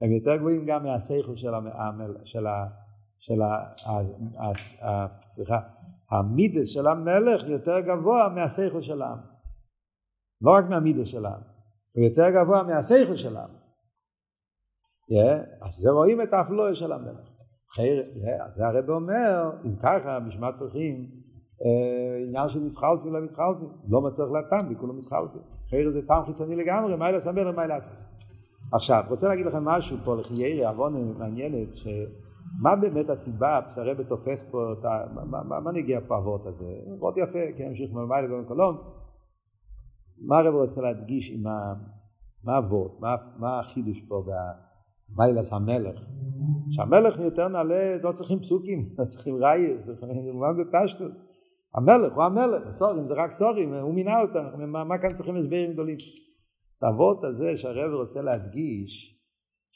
הם 0.00 0.12
יותר 0.12 0.36
גבוהים 0.36 0.66
גם 0.66 0.84
מהשכל 0.84 1.36
של, 1.36 1.54
המל, 1.54 2.16
של, 2.24 2.46
ה, 2.46 2.66
של 3.26 3.42
ה, 3.42 3.46
ה, 3.86 4.00
ה, 4.38 4.52
ה, 4.88 5.06
סליחה, 5.20 5.58
המידס 6.10 6.68
של 6.68 6.86
המלך 6.86 7.44
יותר 7.46 7.80
גבוה 7.80 8.28
מהשכל 8.28 8.82
של 8.82 9.02
העם. 9.02 9.18
לא 10.40 10.50
רק 10.50 10.64
מהמידס 10.68 11.06
של 11.06 11.26
העם, 11.26 11.40
הוא 11.92 12.04
יותר 12.04 12.30
גבוה 12.30 12.62
מהשכל 12.62 13.16
של 13.16 13.36
העם. 13.36 13.50
Yeah, 15.10 15.66
אז 15.66 15.74
זה 15.74 15.90
רואים 15.90 16.22
את 16.22 16.32
האפלואה 16.32 16.74
של 16.74 16.92
המלך. 16.92 17.28
חיר, 17.74 18.04
yeah, 18.14 18.46
אז 18.46 18.60
הרב 18.60 18.90
אומר, 18.90 19.50
אם 19.64 19.76
ככה, 19.76 20.20
בשביל 20.20 20.40
צריכים 20.52 21.10
אה, 21.64 22.24
עניין 22.26 22.48
של 22.48 22.60
מסחלפים 22.60 23.12
לא 23.12 23.20
מסחלפים, 23.20 23.68
לא 23.88 24.00
מצריך 24.00 24.30
זה 24.68 24.74
כולו 24.74 24.94
מסחלפים. 24.94 25.40
חיר 25.70 25.90
זה 25.92 26.06
טעם 26.06 26.26
חיצוני 26.26 26.56
לגמרי, 26.56 26.96
מה 26.96 27.10
לעשות 27.10 27.34
המלך, 27.34 27.56
מה 27.56 27.66
לעשות. 27.66 27.92
עכשיו, 28.72 29.04
רוצה 29.08 29.28
להגיד 29.28 29.46
לכם 29.46 29.64
משהו 29.64 29.96
פה 30.04 30.16
לחיירי 30.16 30.64
עוון 30.64 31.18
מעניינת, 31.18 31.68
שמה 32.58 32.76
באמת 32.76 33.10
הסיבה, 33.10 33.60
פסרבה 33.66 34.04
תופס 34.04 34.42
פה, 34.50 34.72
את 34.72 34.84
ה... 34.84 35.14
מה, 35.14 35.42
מה, 35.42 35.60
מה 35.60 35.72
נגיע 35.72 36.00
פה 36.08 36.18
אבות 36.18 36.46
הזה? 36.46 36.72
מאוד 36.98 37.14
יפה, 37.18 37.38
כן, 37.56 37.66
המשיך 37.66 37.92
ממיילה 37.92 38.28
גם 38.28 38.44
קולון. 38.48 38.76
מה 40.18 40.38
הרב 40.38 40.54
רוצה 40.54 40.80
להדגיש 40.80 41.30
עם 41.30 41.46
ה... 41.46 41.74
מה 42.44 42.58
אבות, 42.58 43.00
מה, 43.00 43.16
מה 43.38 43.58
החידוש 43.58 44.00
פה 44.08 44.24
במיילס 45.10 45.52
המלך? 45.52 46.00
שהמלך 46.70 47.18
יותר 47.18 47.48
נעלה, 47.48 47.96
לא 48.02 48.12
צריכים 48.12 48.38
פסוקים, 48.38 48.88
לא 48.98 49.04
צריכים 49.04 49.34
רייס, 49.34 49.90
נלמד 50.02 50.54
בפשטוס. 50.60 51.24
המלך 51.74 52.12
הוא 52.14 52.24
המלך, 52.24 52.70
סורים 52.70 53.06
זה 53.06 53.14
רק 53.14 53.32
סורים, 53.32 53.74
הוא 53.74 53.94
מינה 53.94 54.20
אותם, 54.20 54.44
מה, 54.72 54.84
מה 54.84 54.98
כאן 54.98 55.12
צריכים 55.12 55.36
הסברים 55.36 55.72
גדולים? 55.72 55.96
האבות 56.82 57.24
הזה 57.24 57.56
שהרב 57.56 57.92
רוצה 57.92 58.22
להדגיש, 58.22 59.13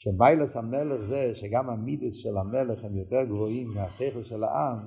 שמיילס 0.01 0.55
המלך 0.55 1.01
זה 1.01 1.31
שגם 1.35 1.69
המידס 1.69 2.15
של 2.15 2.37
המלך 2.37 2.83
הם 2.83 2.97
יותר 2.97 3.23
גבוהים 3.25 3.67
מהשכל 3.67 4.23
של 4.23 4.43
העם, 4.43 4.79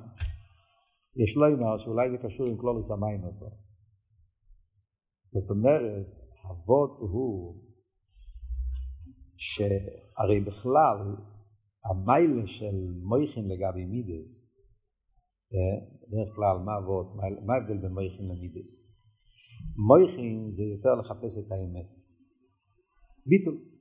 יש 1.17 1.37
לו 1.37 1.47
אמר 1.47 1.79
שאולי 1.79 2.11
זה 2.11 2.17
קשור 2.19 2.47
עם 2.47 2.57
כלולוס 2.57 2.91
המים 2.91 3.25
אותו. 3.25 3.47
זאת 5.27 5.51
אומרת, 5.51 6.07
אבות 6.51 6.97
הוא 6.99 7.57
שהרי 9.37 10.41
בכלל 10.41 11.17
המיילה 11.91 12.47
של 12.47 12.77
מויכין 13.03 13.45
לגבי 13.49 13.85
מידס, 13.85 14.31
אה, 15.55 15.87
בדרך 16.09 16.35
כלל 16.37 16.57
מה 16.65 16.73
אבות, 16.79 17.07
מה 17.47 17.55
ההבדל 17.55 17.79
בין 17.79 17.93
מויכין 17.93 18.29
למידס? 18.29 18.71
מויכין 19.89 20.53
זה 20.57 20.63
יותר 20.63 20.95
לחפש 20.95 21.39
את 21.39 21.53
האמת. 21.53 21.89
ביטול. 23.27 23.72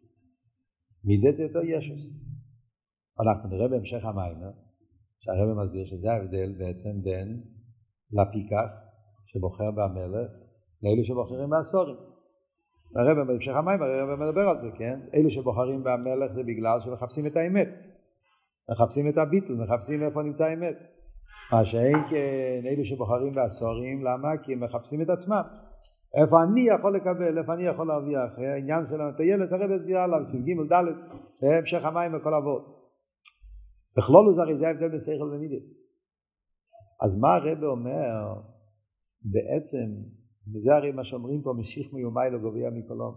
מידה 1.04 1.32
זה 1.32 1.44
יותר 1.44 1.64
ישוס. 1.64 2.10
אנחנו 3.22 3.50
נראה 3.50 3.68
בהמשך 3.68 4.06
המיימר, 4.06 4.52
שהרבא 5.20 5.54
מסביר 5.64 5.86
שזה 5.86 6.12
ההבדל 6.12 6.56
בעצם 6.58 7.02
בין 7.04 7.44
לפיקח 8.12 8.70
שבוחר 9.26 9.72
במלך 9.72 10.32
לאלו 10.84 11.04
שבוחרים 11.04 11.50
בעשורים. 11.50 11.96
הרבא 12.96 13.24
בהמשך 13.24 13.52
המיימר, 13.56 13.86
הרבא 13.86 14.16
מדבר 14.26 14.50
על 14.50 14.60
זה, 14.60 14.68
כן? 14.78 15.00
אלו 15.16 15.30
שבוחרים 15.30 15.84
במלך 15.84 16.32
זה 16.32 16.44
בגלל 16.44 16.80
שמחפשים 16.80 17.28
את 17.28 17.36
האמת. 17.36 17.70
מחפשים 18.72 19.08
את 19.08 19.18
הביטול, 19.18 19.56
מחפשים 19.56 20.04
איפה 20.04 20.22
נמצא 20.22 20.44
האמת. 20.44 20.78
מה 21.52 21.66
שאין 21.66 21.98
כן 22.10 22.62
אלו 22.66 22.86
שבוחרים 22.86 23.36
בעשורים, 23.36 24.04
למה? 24.04 24.30
כי 24.44 24.54
הם 24.54 24.64
מחפשים 24.64 25.02
את 25.02 25.10
עצמם. 25.10 25.42
איפה 26.13 26.43
אני 26.43 26.62
יכול 26.62 26.95
לקבל, 26.95 27.38
איפה 27.38 27.54
אני 27.54 27.63
יכול 27.63 27.88
להרוויח, 27.88 28.32
העניין 28.38 28.86
של 28.89 29.02
המטיילת, 29.02 29.52
הרב 29.52 29.71
הסביר 29.71 29.97
עליו, 29.97 30.26
סביב 30.26 30.45
ג' 30.45 30.74
ד', 30.74 30.86
המשך 31.60 31.86
המים 31.86 32.13
וכל 32.15 32.34
אבות. 32.34 32.82
בכלול 33.97 34.34
זה 34.36 34.41
הרי 34.41 34.58
זה 34.58 34.67
ההבדל 34.67 34.89
בין 34.89 35.00
שכל 35.00 35.32
ומידס. 35.34 35.74
אז 37.02 37.15
מה 37.15 37.36
הרב 37.36 37.63
אומר 37.63 38.41
בעצם, 39.21 39.88
וזה 40.54 40.76
הרי 40.76 40.91
מה 40.91 41.04
שאומרים 41.04 41.41
פה, 41.41 41.54
משיך 41.58 41.93
מיומי 41.93 42.30
לא 42.32 42.39
גביע 42.39 42.69
מקולום. 42.69 43.15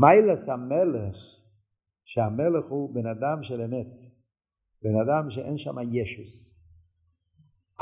מיילס 0.00 0.48
המלך, 0.48 1.16
שהמלך 2.04 2.64
הוא 2.68 2.94
בן 2.94 3.06
אדם 3.06 3.42
של 3.42 3.60
אמת, 3.60 4.02
בן 4.82 4.96
אדם 5.04 5.30
שאין 5.30 5.58
שם 5.58 5.74
ישוס. 5.92 6.51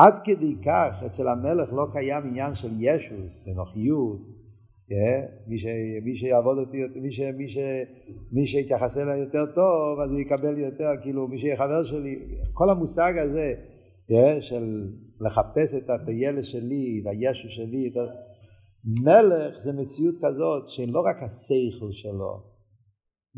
עד 0.01 0.15
כדי 0.25 0.55
כך 0.65 1.03
אצל 1.07 1.29
המלך 1.29 1.73
לא 1.73 1.87
קיים 1.93 2.23
עניין 2.27 2.55
של 2.55 2.71
ישוס, 2.79 3.49
אנוכיות, 3.49 4.27
כן? 4.89 5.27
מי, 5.47 5.59
ש, 5.59 5.67
מי 6.05 6.17
שיעבוד 6.17 6.59
אותי, 6.59 6.79
מי, 6.97 7.13
ש, 7.13 7.21
מי, 7.21 7.49
ש, 7.49 7.59
מי 8.33 8.47
שיתייחס 8.47 8.99
אליי 8.99 9.19
יותר 9.19 9.47
טוב 9.55 10.01
אז 10.01 10.11
הוא 10.11 10.19
יקבל 10.19 10.59
יותר, 10.59 10.91
כאילו 11.03 11.29
מי 11.29 11.39
שיהיה 11.39 11.57
חבר 11.57 11.85
שלי, 11.85 12.19
כל 12.53 12.71
המושג 12.71 13.13
הזה 13.19 13.55
כן? 14.11 14.41
של 14.41 14.89
לחפש 15.21 15.75
את 15.75 15.91
הטיילס 15.91 16.47
שלי, 16.47 17.03
את 17.03 17.07
הישו 17.07 17.49
שלי. 17.49 17.93
מלך 18.85 19.59
זה 19.59 19.73
מציאות 19.73 20.15
כזאת 20.17 20.69
שלא 20.69 21.01
רק 21.01 21.23
השכל 21.23 21.93
שלו, 21.93 22.43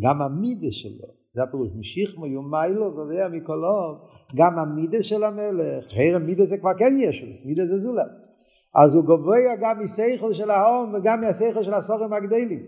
גם 0.00 0.22
המידה 0.22 0.70
שלו. 0.70 1.21
זה 1.34 1.42
הפירוש, 1.42 1.68
משיחמו 1.78 2.26
יומיילו 2.26 2.94
גובע 2.94 3.28
מקולו, 3.28 3.98
גם 4.36 4.58
המידה 4.58 5.02
של 5.02 5.24
המלך, 5.24 5.84
חייר 5.88 6.18
מידה 6.18 6.44
זה 6.44 6.58
כבר 6.58 6.74
כן 6.78 6.94
ישוס, 6.98 7.44
מידה 7.44 7.66
זה 7.66 7.78
זולס. 7.78 8.16
אז 8.74 8.94
הוא 8.94 9.04
גובע 9.04 9.56
גם 9.60 9.78
מסייכל 9.78 10.34
של 10.34 10.50
ההום 10.50 10.94
וגם 10.94 11.20
מהסייכל 11.20 11.64
של 11.64 11.74
הסורים 11.74 12.12
הגדלים. 12.12 12.66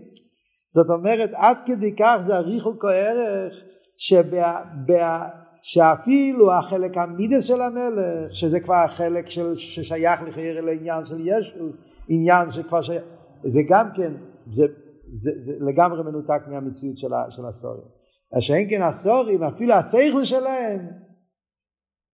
זאת 0.67 0.89
אומרת, 0.89 1.29
עד 1.33 1.57
כדי 1.65 1.95
כך 1.95 2.17
זה 2.25 2.35
הריחוק 2.35 2.85
הערך 2.85 3.63
שבה, 3.97 4.61
בה, 4.85 5.29
שאפילו 5.61 6.53
החלק 6.53 6.97
המידה 6.97 7.41
של 7.41 7.61
המלך, 7.61 8.35
שזה 8.35 8.59
כבר 8.59 8.75
החלק 8.75 9.29
של, 9.29 9.55
ששייך 9.55 10.21
לחייר 10.21 10.61
לעניין 10.61 11.05
של 11.05 11.19
ישוס, 11.19 11.75
עניין 12.07 12.51
שכבר 12.51 12.81
שייך, 12.81 13.03
זה 13.43 13.61
גם 13.69 13.89
כן, 13.95 14.13
זה, 14.51 14.65
זה, 15.11 15.31
זה 15.43 15.53
לגמרי 15.59 16.03
מנותק 16.03 16.41
מהמציאות 16.47 16.97
של, 16.97 17.11
של 17.29 17.45
הסורים. 17.45 17.94
שאין 18.41 18.69
כן 18.69 18.81
הסורים, 18.81 19.43
אפילו 19.43 19.73
השכל 19.73 20.23
שלהם, 20.23 20.87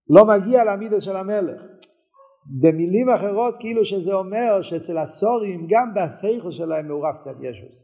לא 0.09 0.25
מגיע 0.25 0.63
למידה 0.63 1.01
של 1.01 1.15
המלך. 1.15 1.61
במילים 2.45 3.09
אחרות 3.09 3.55
כאילו 3.59 3.85
שזה 3.85 4.13
אומר 4.13 4.61
שאצל 4.61 4.97
הסורים 4.97 5.67
גם 5.69 5.93
בשכל 5.93 6.51
שלהם 6.51 6.87
מעורב 6.87 7.15
קצת 7.15 7.35
ישוס. 7.39 7.75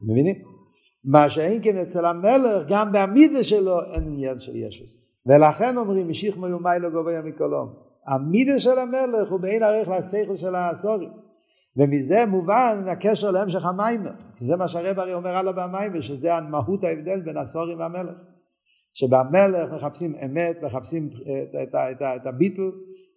מבינים? 0.00 0.34
מה 1.04 1.30
שאין 1.30 1.60
כן 1.64 1.76
אצל 1.76 2.06
המלך 2.06 2.64
גם 2.68 2.92
במידה 2.92 3.44
שלו 3.44 3.80
אין 3.84 4.02
עניין 4.02 4.38
של 4.38 4.56
ישוס. 4.56 4.96
ולכן 5.26 5.76
אומרים 5.76 6.08
משיך 6.08 6.36
מיומי 6.36 6.78
לא 6.80 6.90
גובה 6.90 7.22
מקולום. 7.22 7.74
המידה 8.06 8.60
של 8.60 8.78
המלך 8.78 9.30
הוא 9.30 9.40
בעין 9.40 9.62
ערך 9.62 9.88
לשכל 9.88 10.36
של 10.36 10.54
הסורים. 10.54 11.10
ומזה 11.76 12.26
מובן 12.26 12.84
הקשר 12.88 13.30
להמשך 13.30 13.64
המיימר. 13.64 14.27
זה 14.46 14.56
מה 14.56 14.68
שהרב 14.68 14.98
הרי 14.98 15.14
אומר 15.14 15.36
הלאה 15.36 15.52
במיימר, 15.52 16.00
שזה 16.00 16.40
מהות 16.40 16.84
ההבדל 16.84 17.20
בין 17.20 17.36
הסורים 17.36 17.78
והמלך. 17.78 18.14
שבמלך 18.94 19.72
מחפשים 19.72 20.14
אמת, 20.24 20.62
מחפשים 20.62 21.08
את, 21.08 21.54
את, 21.62 21.74
את, 21.74 22.02
את 22.02 22.26
הביטל, 22.26 22.70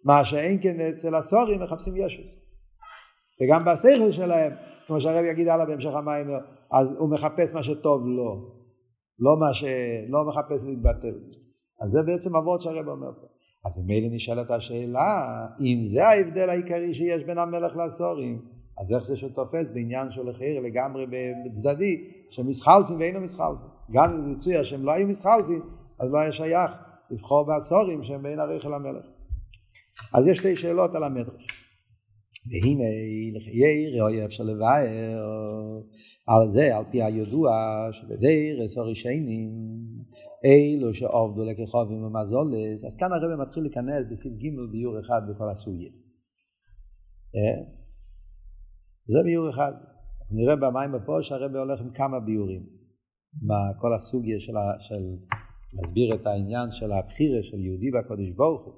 מה 0.04 0.24
שאין 0.24 0.62
כן 0.62 0.80
אצל 0.80 1.14
הסורים 1.14 1.62
מחפשים 1.62 1.96
ישוס. 1.96 2.30
וגם 3.42 3.64
בשכל 3.64 4.12
שלהם, 4.12 4.52
כמו 4.86 5.00
שהרב 5.00 5.24
יגיד 5.24 5.48
הלאה 5.48 5.66
בהמשך 5.66 5.94
המיימר, 5.94 6.38
אז 6.72 6.98
הוא 6.98 7.10
מחפש 7.10 7.54
מה 7.54 7.62
שטוב 7.62 8.06
לו, 8.06 8.52
לא 9.18 9.36
מה 9.40 9.54
ש... 9.54 9.64
לא 10.08 10.24
מחפש 10.24 10.64
להתבטל. 10.64 11.14
אז 11.82 11.90
זה 11.90 12.02
בעצם 12.06 12.36
אבות 12.36 12.60
שהרב 12.60 12.88
אומר 12.88 13.12
פה. 13.20 13.26
אז 13.64 13.78
ממילא 13.78 14.08
נשאלת 14.10 14.50
השאלה, 14.50 15.46
אם 15.60 15.84
זה 15.86 16.06
ההבדל 16.06 16.50
העיקרי 16.50 16.94
שיש 16.94 17.24
בין 17.24 17.38
המלך 17.38 17.76
לסורים, 17.76 18.42
אז 18.78 18.92
איך 18.92 19.04
זה 19.04 19.16
שהוא 19.16 19.30
תופס 19.34 19.66
בעניין 19.74 20.10
של 20.10 20.28
החיר 20.28 20.60
לגמרי 20.60 21.06
בצדדי, 21.46 22.04
שמסחלפים 22.30 23.00
ואינו 23.00 23.20
מסחלפים. 23.20 23.68
גם 23.92 24.14
אם 24.14 24.32
יצויר 24.32 24.62
שהם 24.62 24.84
לא 24.84 24.92
היו 24.92 25.08
מסחלפים, 25.08 25.62
אז 26.00 26.10
לא 26.12 26.18
היה 26.18 26.32
שייך 26.32 26.72
לבחור 27.10 27.46
בעשורים 27.46 28.04
שהם 28.04 28.22
בין 28.22 28.38
הריח 28.38 28.64
למלך. 28.64 29.06
אז 30.14 30.26
יש 30.26 30.38
שתי 30.38 30.56
שאלות 30.56 30.94
על 30.94 31.04
המדרש. 31.04 31.46
והנה 32.50 32.84
לחיי 33.34 34.00
ראוי 34.00 34.24
אפשר 34.24 34.44
לבאר 34.44 34.86
על 36.26 36.50
זה, 36.50 36.76
על 36.76 36.84
פי 36.90 37.02
הידוע 37.02 37.50
שבדי 37.92 38.52
רסור 38.64 38.90
ישנים 38.90 39.50
אילו 40.44 40.94
שעובדו 40.94 41.44
לככובים 41.44 42.04
ומזולס, 42.04 42.84
אז 42.84 42.96
כאן 42.96 43.12
הרב 43.12 43.40
מתחיל 43.40 43.62
להיכנס 43.62 44.06
בסעיף 44.10 44.34
ג' 44.34 44.70
ביור 44.72 45.00
אחד 45.00 45.20
בכל 45.30 45.50
הסוגיה. 45.50 45.90
זה 49.06 49.18
ביור 49.24 49.50
אחד. 49.50 49.72
נראה 50.30 50.56
במים 50.56 50.90
פה 51.06 51.18
שהרב 51.22 51.56
הולך 51.56 51.80
עם 51.80 51.90
כמה 51.90 52.20
ביורים. 52.20 52.66
בכל 53.34 53.94
הסוגיה 53.94 54.40
של, 54.40 54.52
של 54.78 55.02
להסביר 55.72 56.14
את 56.14 56.26
העניין 56.26 56.70
של 56.70 56.92
הבחירה 56.92 57.42
של 57.42 57.60
יהודי 57.60 57.90
בקודש 57.90 58.30
ברוך 58.36 58.64
הוא. 58.64 58.74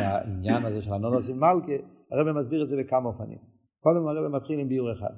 העניין 0.00 0.64
הזה 0.64 0.82
של 0.82 0.92
הנונוס 0.92 1.28
עם 1.28 1.40
מלכה, 1.40 1.72
הרב 2.10 2.36
מסביר 2.36 2.62
את 2.62 2.68
זה 2.68 2.76
בכמה 2.76 3.08
אופנים. 3.08 3.38
קודם 3.80 4.08
הרב 4.08 4.36
מתחיל 4.36 4.58
עם 4.58 4.68
ביור 4.68 4.92
אחד. 4.92 5.14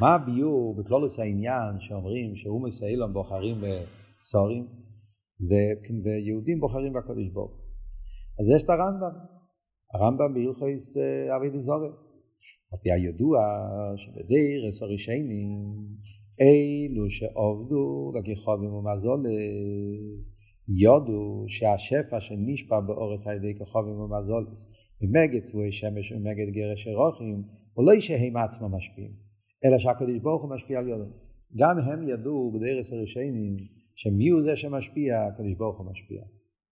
מה 0.00 0.14
הביור 0.14 0.76
בכלולוס 0.76 1.18
העניין 1.18 1.80
שאומרים 1.80 2.36
שהוא 2.36 2.64
מסעילון 2.64 3.12
בוחרים 3.12 3.56
בסורים 3.60 4.66
ויהודים 6.04 6.60
בוחרים 6.60 6.92
בקודש 6.92 7.28
ברוך 7.32 7.52
אז 8.40 8.48
יש 8.56 8.62
את 8.64 8.70
הרמב"ם, 8.70 9.37
הרמב"ם 9.94 10.34
בהלכויס 10.34 10.96
אבי 11.36 11.50
דזורי. 11.50 11.88
על 12.72 12.78
פי 12.82 12.92
הידוע 12.92 13.38
שבדיר 13.96 14.66
עשר 14.68 14.92
ישנים 14.92 15.48
אלו 16.40 17.10
שעובדו 17.10 18.12
לככובים 18.26 18.72
ומזולס 18.72 20.36
יודו 20.68 21.44
שהשפע 21.48 22.20
שנשפע 22.20 22.80
באורץ 22.80 23.26
על 23.26 23.36
ידי 23.36 23.58
כוכבים 23.58 24.00
ומזולס 24.00 24.66
ממגד 25.00 25.40
תבואי 25.46 25.72
שמש 25.72 26.12
ומגד 26.12 26.52
גרש 26.52 26.86
אירוכים 26.86 27.42
הוא 27.72 27.84
לא 27.86 28.00
שהם 28.00 28.36
עצמם 28.36 28.74
משפיעים 28.74 29.12
אלא 29.64 29.78
שהקדוש 29.78 30.18
ברוך 30.18 30.42
הוא 30.42 30.50
משפיע 30.50 30.78
על 30.78 30.88
יודו 30.88 31.10
גם 31.56 31.78
הם 31.78 32.08
ידעו 32.08 32.52
בדרס 32.52 32.92
הראשונים 32.92 33.56
שמי 33.94 34.28
הוא 34.28 34.42
זה 34.42 34.56
שמשפיע 34.56 35.26
הקדוש 35.26 35.54
ברוך 35.54 35.78
הוא 35.78 35.90
משפיע 35.90 36.22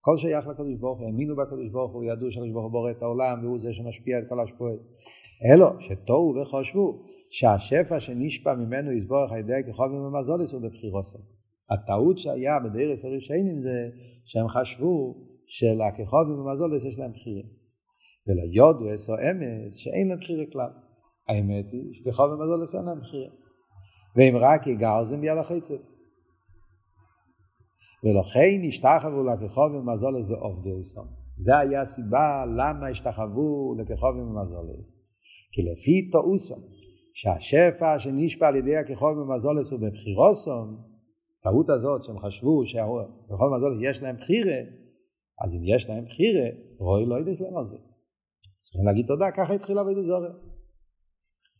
כל 0.06 0.16
שייך 0.16 0.46
לקדוש 0.46 0.74
ברוך 0.80 0.98
הוא, 0.98 1.06
האמינו 1.06 1.36
בקדוש 1.36 1.68
ברוך 1.68 1.92
הוא, 1.92 2.04
ידעו 2.04 2.30
שהקדוש 2.30 2.50
ברוך 2.50 2.64
הוא 2.64 2.72
בורא 2.72 2.90
את 2.90 3.02
העולם 3.02 3.44
והוא 3.44 3.58
זה 3.58 3.72
שמשפיע 3.72 4.18
את 4.18 4.24
כל 4.28 4.40
השפועות. 4.40 4.80
אלו 5.44 5.80
שתוהו 5.80 6.34
וחושבו 6.36 7.02
שהשפע 7.30 8.00
שנשפע 8.00 8.54
ממנו 8.54 8.92
יסבורך 8.92 9.32
על 9.32 9.38
ידי 9.38 9.60
כחובים 9.68 9.98
ומזולס 9.98 10.52
הוא 10.52 10.62
בבחירוסו. 10.62 11.18
הטעות 11.70 12.18
שהיה 12.18 12.58
בדרס 12.64 13.04
הראשונים 13.04 13.62
זה 13.62 13.88
שהם 14.24 14.48
חשבו 14.48 15.14
שלכחובים 15.46 16.38
ומזולס 16.38 16.84
יש 16.84 16.98
להם 16.98 17.12
בחירים. 17.12 17.46
ולא 18.26 18.42
יודו 18.52 18.94
אסו 18.94 19.14
אמת 19.14 19.74
שאין 19.74 20.08
להם 20.08 20.18
בחירה 20.18 20.44
כלל. 20.52 20.70
האמת 21.28 21.66
היא 21.72 21.92
שכחובים 21.92 22.40
ומזולס 22.40 22.74
אין 22.74 22.84
להם 22.84 23.00
בחירה. 23.00 23.30
ואם 24.16 24.36
רק 24.36 24.66
יגר 24.66 25.04
זה 25.04 25.16
מיד 25.16 25.38
החצב. 25.38 25.74
ולכן 28.04 28.60
השתחוו 28.68 29.22
לכחובים 29.22 29.80
ומזולס 29.80 30.30
ועובדו 30.30 30.80
אסום. 30.80 31.06
זה 31.38 31.58
היה 31.58 31.80
הסיבה 31.80 32.44
למה 32.46 32.88
השתחוו 32.88 33.74
לכחובים 33.78 34.28
ומזולס. 34.28 34.88
כי 35.52 35.62
לפי 35.62 36.10
תאוסום, 36.12 36.62
שהשפע 37.14 37.98
שנשפע 37.98 38.46
על 38.46 38.56
ידי 38.56 38.76
הכחובים 38.76 39.18
ומזולס 39.18 39.72
הוא 39.72 39.80
בבחירוסום, 39.80 40.76
הטעות 41.40 41.70
הזאת 41.70 42.02
שהם 42.04 42.18
חשבו 42.18 42.66
שבכל 42.66 43.48
מזולס 43.56 43.76
יש 43.80 44.02
להם 44.02 44.16
בחירה, 44.16 44.58
אז 45.44 45.54
אם 45.54 45.60
יש 45.64 45.88
להם 45.88 46.04
בחירה, 46.04 46.48
רואי 46.78 47.06
לא 47.06 47.20
ידעס 47.20 47.40
להם 47.40 47.56
על 47.56 47.66
זה. 47.66 47.76
צריכים 48.60 48.84
להגיד 48.86 49.06
תודה, 49.06 49.26
ככה 49.36 49.54
התחילה 49.54 49.80
עבודת 49.80 50.06
זורם. 50.06 50.36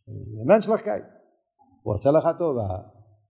זה 0.07 0.41
מן 0.45 0.61
שלך 0.61 0.81
קייט. 0.81 1.03
הוא 1.83 1.93
עושה 1.93 2.09
לך 2.11 2.23
טובה, 2.39 2.67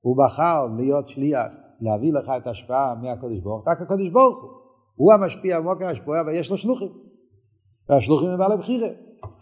הוא 0.01 0.15
בחר 0.25 0.67
להיות 0.77 1.07
שליח, 1.07 1.51
להביא 1.81 2.13
לך 2.13 2.31
את 2.37 2.47
ההשפעה 2.47 2.95
מהקודש 3.01 3.39
ברוך, 3.39 3.67
רק 3.67 3.81
הקודש 3.81 4.09
ברוך 4.09 4.41
הוא. 4.41 4.49
הוא 4.95 5.13
המשפיע, 5.13 5.59
מוקר 5.59 5.87
השפועה, 5.87 6.21
ויש 6.25 6.49
לו 6.51 6.57
שלוחים. 6.57 6.89
והשלוחים 7.89 8.29
הם 8.29 8.37
בעלי 8.37 8.57
בחירה. 8.57 8.87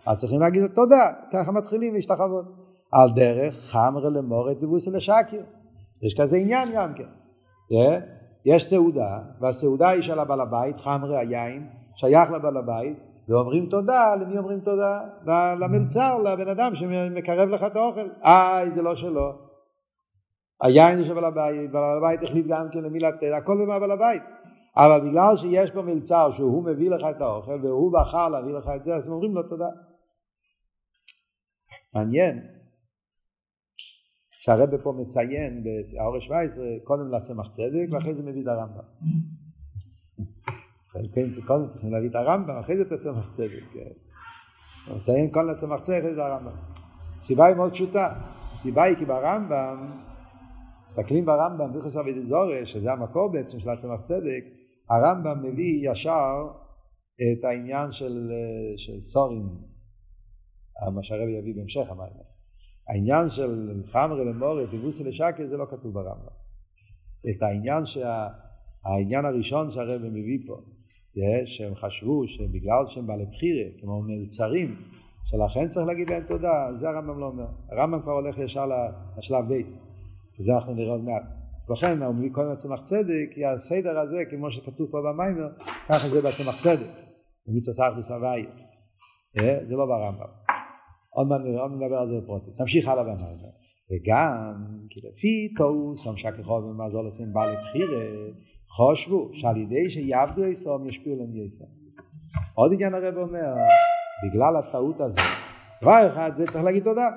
אז 0.05 0.19
צריכים 0.19 0.39
להגיד 0.39 0.61
לו 0.61 0.67
תודה, 0.67 1.11
ככה 1.31 1.51
מתחילים 1.51 1.93
להשתחוות. 1.93 2.45
על 2.91 3.09
דרך 3.15 3.55
חמרה 3.55 4.09
למורת 4.09 4.59
דבוסה 4.59 4.91
לשקר. 4.91 5.41
יש 6.01 6.15
כזה 6.19 6.37
עניין 6.37 6.69
גם 6.75 6.93
כן. 6.93 7.03
Yeah. 7.71 8.01
יש 8.45 8.63
סעודה, 8.63 9.19
והסעודה 9.41 9.89
היא 9.89 10.01
של 10.01 10.19
הבעל 10.19 10.41
הבית, 10.41 10.79
חמרה 10.79 11.19
היין, 11.19 11.67
שייך 11.95 12.31
לבעל 12.31 12.57
הבית, 12.57 12.97
ואומרים 13.29 13.65
תודה, 13.65 14.15
למי 14.15 14.37
אומרים 14.37 14.59
תודה? 14.59 14.99
למלצר, 15.59 16.21
לבן 16.21 16.47
אדם 16.47 16.75
שמקרב 16.75 17.49
לך 17.49 17.63
את 17.63 17.75
האוכל. 17.75 18.07
איי, 18.23 18.71
זה 18.71 18.81
לא 18.81 18.95
שלו. 18.95 19.44
היין 20.61 20.97
זה 20.97 21.03
של 21.03 21.13
בעל 21.13 21.25
הבית, 21.25 21.71
בעל 21.71 21.97
הבית 21.97 22.23
החליט 22.23 22.45
גם 22.47 22.67
כן 22.71 22.79
למי 22.79 22.99
לתת, 22.99 23.31
הכל 23.37 23.57
מהבעל 23.57 23.91
הבית. 23.91 24.23
אבל 24.77 25.09
בגלל 25.09 25.37
שיש 25.37 25.71
פה 25.71 25.81
מלצר 25.81 26.31
שהוא 26.31 26.63
מביא 26.65 26.89
לך 26.89 27.01
את 27.15 27.21
האוכל 27.21 27.59
והוא 27.63 27.93
בחר 27.93 28.29
להביא 28.29 28.53
לך 28.53 28.65
את 28.75 28.83
זה, 28.83 28.95
אז 28.95 29.07
אומרים 29.07 29.35
לו 29.35 29.43
תודה. 29.43 29.69
מעניין 31.93 32.47
שהרבא 34.31 34.77
פה 34.83 34.91
מציין 34.91 35.63
באור 35.63 36.19
17 36.19 36.65
קודם 36.83 37.11
לצמח 37.11 37.49
צדק 37.49 37.87
ואחרי 37.91 38.13
זה 38.13 38.23
מביא 38.23 38.41
את 38.41 38.47
הרמב"ם. 38.47 38.83
כן, 41.13 41.41
קודם 41.47 41.67
צריכים 41.67 41.91
להביא 41.93 42.09
את 42.09 42.15
הרמב"ם, 42.15 42.57
אחרי 42.57 42.77
זה 42.77 42.83
את 42.83 42.91
הצמח 42.91 43.29
צדק. 43.29 43.63
כן. 43.73 43.79
הוא 44.87 44.97
מציין 44.97 45.31
קודם 45.31 45.47
לצמח 45.47 45.79
צדק, 45.79 45.97
אחרי 45.99 46.15
זה 46.15 46.21
את 46.21 46.31
הרמב"ם. 46.31 46.57
הסיבה 47.19 47.45
היא 47.45 47.55
מאוד 47.55 47.71
פשוטה. 47.71 48.13
הסיבה 48.55 48.83
היא 48.83 48.97
כי 48.97 49.05
ברמב"ם, 49.05 49.91
מסתכלים 50.87 51.25
ברמב"ם, 51.25 51.73
ביחס 51.73 51.97
אבי 51.97 52.13
דזורי, 52.13 52.65
שזה 52.65 52.91
המקור 52.91 53.31
בעצם 53.31 53.59
של 53.59 53.69
הצמח 53.69 54.01
צדק, 54.01 54.43
הרמב"ם 54.89 55.43
מביא 55.43 55.91
ישר 55.91 56.47
את 57.15 57.43
העניין 57.43 57.91
של, 57.91 58.31
של 58.77 59.01
סורים, 59.01 59.49
מה 60.93 61.03
שהרבי 61.03 61.31
יביא 61.31 61.55
בהמשך 61.55 61.89
המים. 61.89 62.11
העניין 62.89 63.29
של 63.29 63.83
חמרי 63.85 64.25
למורי, 64.25 64.67
טיבוסי 64.67 65.03
לשקר, 65.03 65.45
זה 65.45 65.57
לא 65.57 65.65
כתוב 65.65 65.93
ברמב"ם. 65.93 66.35
את 67.29 67.41
העניין 67.41 67.85
שה... 67.85 68.27
העניין 68.85 69.25
הראשון 69.25 69.71
שהרבי 69.71 70.09
מביא 70.09 70.39
פה, 70.47 70.57
שהם 71.45 71.75
חשבו 71.75 72.27
שבגלל 72.27 72.87
שהם 72.87 73.07
בעלי 73.07 73.25
בחירה, 73.25 73.69
כמו 73.81 74.01
מלצרים, 74.01 74.75
שלכן 75.25 75.69
צריך 75.69 75.87
להגיד 75.87 76.09
להם 76.09 76.23
תודה, 76.27 76.73
זה 76.73 76.89
הרמב"ם 76.89 77.19
לא 77.19 77.25
אומר. 77.25 77.47
הרמב"ם 77.69 78.01
כבר 78.01 78.11
הולך 78.11 78.37
ישר 78.37 78.65
לשלב 79.17 79.53
ב', 79.53 79.61
וזה 80.39 80.55
אנחנו 80.55 80.73
נראה 80.73 80.91
עוד 80.91 81.03
מעט. 81.03 81.23
לכן 81.69 82.01
הוא 82.03 82.15
מביא 82.15 82.29
קודם 82.31 82.51
לצמח 82.51 82.81
צדק, 82.81 83.27
כי 83.33 83.45
הסדר 83.45 83.99
הזה, 83.99 84.23
כמו 84.29 84.51
שכתוב 84.51 84.87
פה 84.91 84.97
במיימר, 85.01 85.49
ככה 85.89 86.09
זה 86.09 86.21
בצמח 86.21 86.59
צדק, 86.59 86.91
במצווה 87.47 87.73
סחדוס 87.73 88.11
הוואי. 88.11 88.45
זה 89.63 89.75
לא 89.75 89.85
ברמב"ם. 89.85 90.25
עוד 91.09 91.27
מעט 91.27 91.41
נדבר 91.71 91.97
על 91.97 92.07
זה 92.09 92.15
בפרוטי. 92.21 92.51
תמשיך 92.57 92.87
הלאה 92.87 93.03
במיימר. 93.03 93.49
וגם, 93.91 94.53
כי 94.89 94.99
לפי 95.09 95.53
תוס, 95.57 96.07
המשק 96.07 96.33
יכול 96.39 96.63
במזול 96.63 97.07
לשים 97.07 97.33
בעלי 97.33 97.55
בחירה, 97.55 98.03
חושבו 98.67 99.29
שעל 99.33 99.57
ידי 99.57 99.89
שיעבדו 99.89 100.45
יסום 100.45 100.87
ישפיעו 100.87 101.15
להם 101.15 101.45
יסום. 101.45 101.67
עוד 102.53 102.73
עניין 102.73 102.93
הרב 102.93 103.17
אומר, 103.17 103.53
בגלל 104.23 104.55
הטעות 104.55 105.01
הזאת, 105.01 105.19
דבר 105.81 106.07
אחד 106.07 106.31
זה 106.35 106.47
צריך 106.47 106.63
להגיד 106.63 106.83
תודה. 106.83 107.09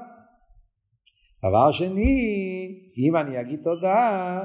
דבר 1.39 1.71
שני, 1.73 2.15
אם 2.99 3.17
אני 3.17 3.41
אגיד 3.41 3.61
תודה, 3.63 4.41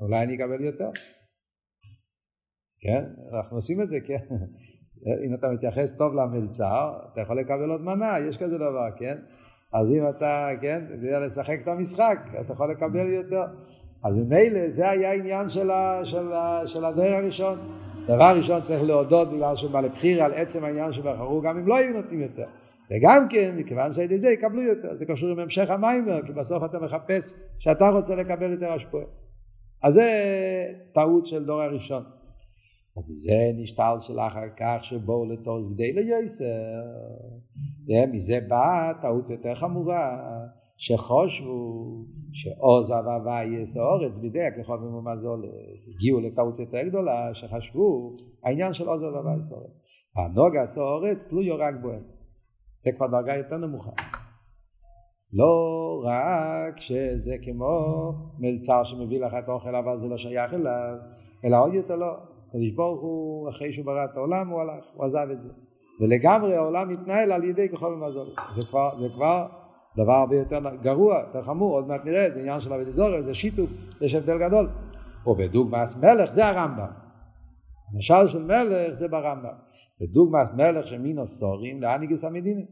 אולי 0.00 0.22
אני 0.22 0.36
אקבל 0.36 0.64
יותר. 0.64 0.90
כן? 2.80 3.04
אנחנו 3.36 3.56
עושים 3.56 3.80
את 3.80 3.88
זה, 3.88 3.96
כן? 4.06 4.34
אם 5.26 5.34
אתה 5.34 5.48
מתייחס 5.48 5.96
טוב 5.96 6.14
למלצר, 6.14 6.92
אתה 7.12 7.20
יכול 7.20 7.40
לקבל 7.40 7.70
עוד 7.70 7.80
מנה, 7.80 8.18
יש 8.28 8.36
כזה 8.36 8.58
דבר, 8.58 8.86
כן? 8.98 9.16
אז 9.72 9.92
אם 9.92 10.08
אתה, 10.08 10.48
כן, 10.60 10.84
יודע 11.02 11.20
לשחק 11.20 11.58
את 11.62 11.68
המשחק, 11.68 12.18
אתה 12.40 12.52
יכול 12.52 12.70
לקבל 12.70 13.12
יותר. 13.12 13.44
אז 14.04 14.14
ממילא 14.16 14.70
זה 14.70 14.90
היה 14.90 15.10
העניין 15.10 15.48
של, 15.48 15.70
של, 16.04 16.28
של 16.66 16.84
הדרך 16.84 17.22
הראשון. 17.22 17.58
דבר 18.06 18.32
ראשון 18.36 18.62
צריך 18.62 18.82
להודות 18.82 19.28
בגלל 19.30 19.56
שהם 19.56 19.72
בעלי 19.72 19.88
בחירה 19.88 20.24
על 20.24 20.32
עצם 20.34 20.64
העניין 20.64 20.92
שבחרו, 20.92 21.40
גם 21.40 21.58
אם 21.58 21.66
לא 21.66 21.76
היו 21.76 21.92
נותנים 21.96 22.20
יותר. 22.20 22.46
וגם 22.90 23.26
כן, 23.30 23.56
מכיוון 23.56 23.92
שעל 23.92 24.04
ידי 24.04 24.18
זה 24.18 24.30
יקבלו 24.30 24.62
יותר. 24.62 24.96
זה 24.96 25.06
קשור 25.06 25.30
עם 25.30 25.38
המשך 25.38 25.70
המיימר, 25.70 26.26
כי 26.26 26.32
בסוף 26.32 26.64
אתה 26.64 26.78
מחפש 26.78 27.34
שאתה 27.58 27.88
רוצה 27.88 28.14
לקבל 28.16 28.52
יותר 28.52 28.72
השפועה. 28.72 29.04
אז 29.82 29.94
זה 29.94 30.08
טעות 30.94 31.26
של 31.26 31.44
דור 31.44 31.62
הראשון. 31.62 32.02
ומזה 32.96 33.52
נשתל 33.54 33.96
של 34.00 34.20
אחר 34.20 34.48
כך 34.56 34.84
שבואו 34.84 35.32
לתור 35.32 35.60
כדי 35.74 35.92
ליוסר. 35.92 36.44
מזה 38.12 38.38
באה 38.48 38.92
טעות 39.02 39.30
יותר 39.30 39.54
חמורה, 39.54 40.18
שחושבו 40.76 42.04
שעוז 42.32 42.92
אבווייס 42.92 43.76
האורץ 43.76 44.18
בידי 44.18 44.42
הכחובים 44.42 44.94
ומזולס. 44.94 45.88
הגיעו 45.88 46.20
לטעות 46.20 46.58
יותר 46.58 46.82
גדולה, 46.88 47.34
שחשבו 47.34 48.16
העניין 48.44 48.72
של 48.72 48.88
עוז 48.88 49.04
אבווייס 49.04 49.52
האורץ. 49.52 49.80
הנוגס 50.16 50.78
האורץ 50.78 51.26
תלויו 51.26 51.56
רק 51.58 51.74
בוהם. 51.82 52.19
זה 52.80 52.90
כבר 52.96 53.06
דרגה 53.06 53.36
יותר 53.36 53.56
נמוכה. 53.56 53.90
לא 55.32 56.02
רק 56.04 56.80
שזה 56.80 57.34
כמו 57.44 58.12
מלצר 58.38 58.84
שמביא 58.84 59.20
לך 59.20 59.34
את 59.38 59.48
האוכל 59.48 59.76
אבל 59.76 59.98
זה 59.98 60.08
לא 60.08 60.16
שייך 60.16 60.54
אליו, 60.54 60.96
אלא 61.44 61.64
עוד 61.64 61.74
יותר 61.74 61.96
לא. 61.96 62.16
הקדוש 62.48 62.70
ברוך 62.70 63.00
הוא, 63.00 63.48
אחרי 63.50 63.72
שהוא 63.72 63.86
ברא 63.86 64.04
את 64.04 64.16
העולם, 64.16 64.48
הוא 64.48 64.60
הלך, 64.60 64.84
הוא 64.94 65.04
עזב 65.04 65.26
את 65.32 65.42
זה. 65.42 65.48
ולגמרי 66.00 66.56
העולם 66.56 66.88
מתנהל 66.88 67.32
על 67.32 67.44
ידי 67.44 67.68
ככל 67.68 67.86
ומזול. 67.86 68.26
זה 68.54 68.62
כבר, 68.70 68.90
זה 69.00 69.08
כבר 69.14 69.46
דבר 69.96 70.12
הרבה 70.12 70.36
יותר 70.36 70.60
גרוע, 70.82 71.20
יותר 71.26 71.42
חמור, 71.42 71.74
עוד 71.74 71.88
מעט 71.88 72.04
נראה, 72.04 72.30
זה 72.30 72.40
עניין 72.40 72.60
של 72.60 72.72
אבי 72.72 72.84
דזורי, 72.84 73.22
זה 73.22 73.34
שיתוף, 73.34 73.70
יש 74.00 74.14
הבדל 74.14 74.38
גדול. 74.38 74.68
ובדוגמאס 75.26 75.96
מלך 75.96 76.30
זה 76.30 76.46
הרמב"ם. 76.46 77.09
המשל 77.94 78.26
של 78.26 78.42
מלך 78.42 78.92
זה 78.92 79.08
ברמב"ם. 79.08 79.54
בדוגמאס 80.00 80.48
מלך 80.56 80.86
שמינו 80.86 81.28
סורים 81.28 81.82
לאניגס 81.82 82.24
המדיני. 82.24 82.64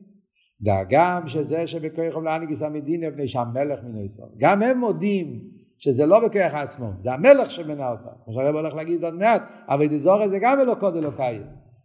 דאגם 0.61 1.23
שזה 1.27 1.67
שבכוחם 1.67 2.25
לאניגס 2.25 2.63
המדיני, 2.63 3.09
מפני 3.09 3.29
שהמלך 3.29 3.81
מינו 3.85 4.05
ישראל. 4.05 4.29
גם 4.39 4.63
הם 4.63 4.79
מודים 4.79 5.41
שזה 5.79 6.07
לא 6.07 6.29
בכוח 6.29 6.55
עצמו, 6.55 6.91
זה 6.99 7.13
המלך 7.13 7.51
שמנה 7.51 7.91
אותם. 7.91 8.11
כמו 8.25 8.35
שהרב 8.35 8.55
הולך 8.55 8.75
להגיד 8.75 9.05
עוד 9.05 9.15
מעט, 9.15 9.43
אבל 9.69 9.87
דזורי 9.87 10.29
זה 10.29 10.39
גם 10.41 10.61
אלוקות 10.61 10.97
אלוקאי. 10.97 11.39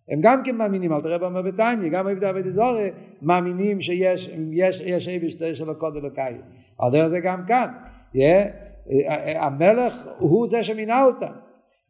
הם 0.10 0.20
גם 0.22 0.42
כן 0.46 0.56
מאמינים, 0.56 0.94
אל 0.94 1.02
תראה 1.02 1.28
אומר 1.28 1.42
בתניא, 1.42 1.90
גם 1.90 2.08
עבדי 2.08 2.30
אבי 2.30 2.42
דזורי 2.42 2.90
מאמינים 3.22 3.82
שיש 3.82 4.32
יש, 4.52 4.82
יש 4.82 5.08
אבי 5.08 5.30
של 5.30 5.64
אלוקות 5.64 5.96
אלוקאי. 5.96 6.34
על 6.80 6.92
דרך 6.92 7.08
זה 7.08 7.20
גם 7.20 7.42
כאן. 7.48 7.68
המלך 9.36 10.08
הוא 10.20 10.48
זה 10.48 10.64
שמינה 10.64 11.04
אותם. 11.04 11.34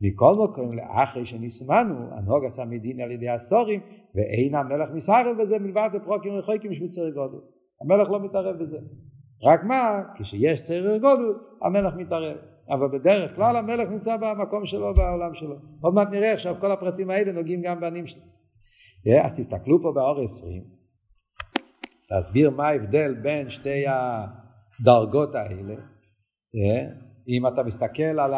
מכל 0.04 0.36
מקום 0.44 0.74
לאחרי 0.74 1.26
שנסמנו, 1.26 1.96
הנהוג 2.12 2.46
עשה 2.46 2.66
מדין 2.66 3.02
על 3.02 3.12
ידי 3.12 3.30
הסורים, 3.30 3.80
ואין 4.16 4.56
המלך 4.56 4.90
מסחרב 4.94 5.42
בזה 5.42 5.60
מלבד 5.60 5.90
בפרוקים 5.94 6.34
רחוקים 6.34 6.72
משום 6.72 6.88
צעיר 6.88 7.10
גודל. 7.10 7.38
המלך 7.82 8.10
לא 8.10 8.20
מתערב 8.20 8.64
בזה. 8.64 8.78
רק 9.44 9.64
מה, 9.64 10.02
כשיש 10.20 10.62
צעיר 10.64 10.98
גודל, 10.98 11.34
המלך 11.62 11.94
מתערב. 11.96 12.38
אבל 12.70 12.88
בדרך 13.00 13.36
כלל 13.36 13.56
המלך 13.56 13.90
נמצא 13.90 14.18
במקום 14.18 14.66
שלו, 14.66 14.94
בעולם 14.94 15.34
שלו. 15.34 15.56
עוד 15.82 15.94
מעט 15.94 16.08
נראה 16.12 16.34
עכשיו 16.34 16.56
כל 16.60 16.72
הפרטים 16.72 17.10
האלה 17.10 17.32
נוגעים 17.32 17.62
גם 17.62 17.80
בנים 17.80 18.08
שלו. 18.08 18.22
Yeah, 18.22 19.26
אז 19.26 19.40
תסתכלו 19.40 19.82
פה 19.82 19.92
באור 19.96 20.22
20, 20.22 20.64
להסביר 22.12 22.50
מה 22.50 22.68
ההבדל 22.68 23.14
בין 23.14 23.50
שתי 23.50 23.84
הדרגות 23.88 25.36
האלה. 25.36 25.76
Yeah, 25.76 26.92
אם 27.28 27.48
אתה 27.48 27.64
מסתכל 27.64 28.20
על 28.20 28.34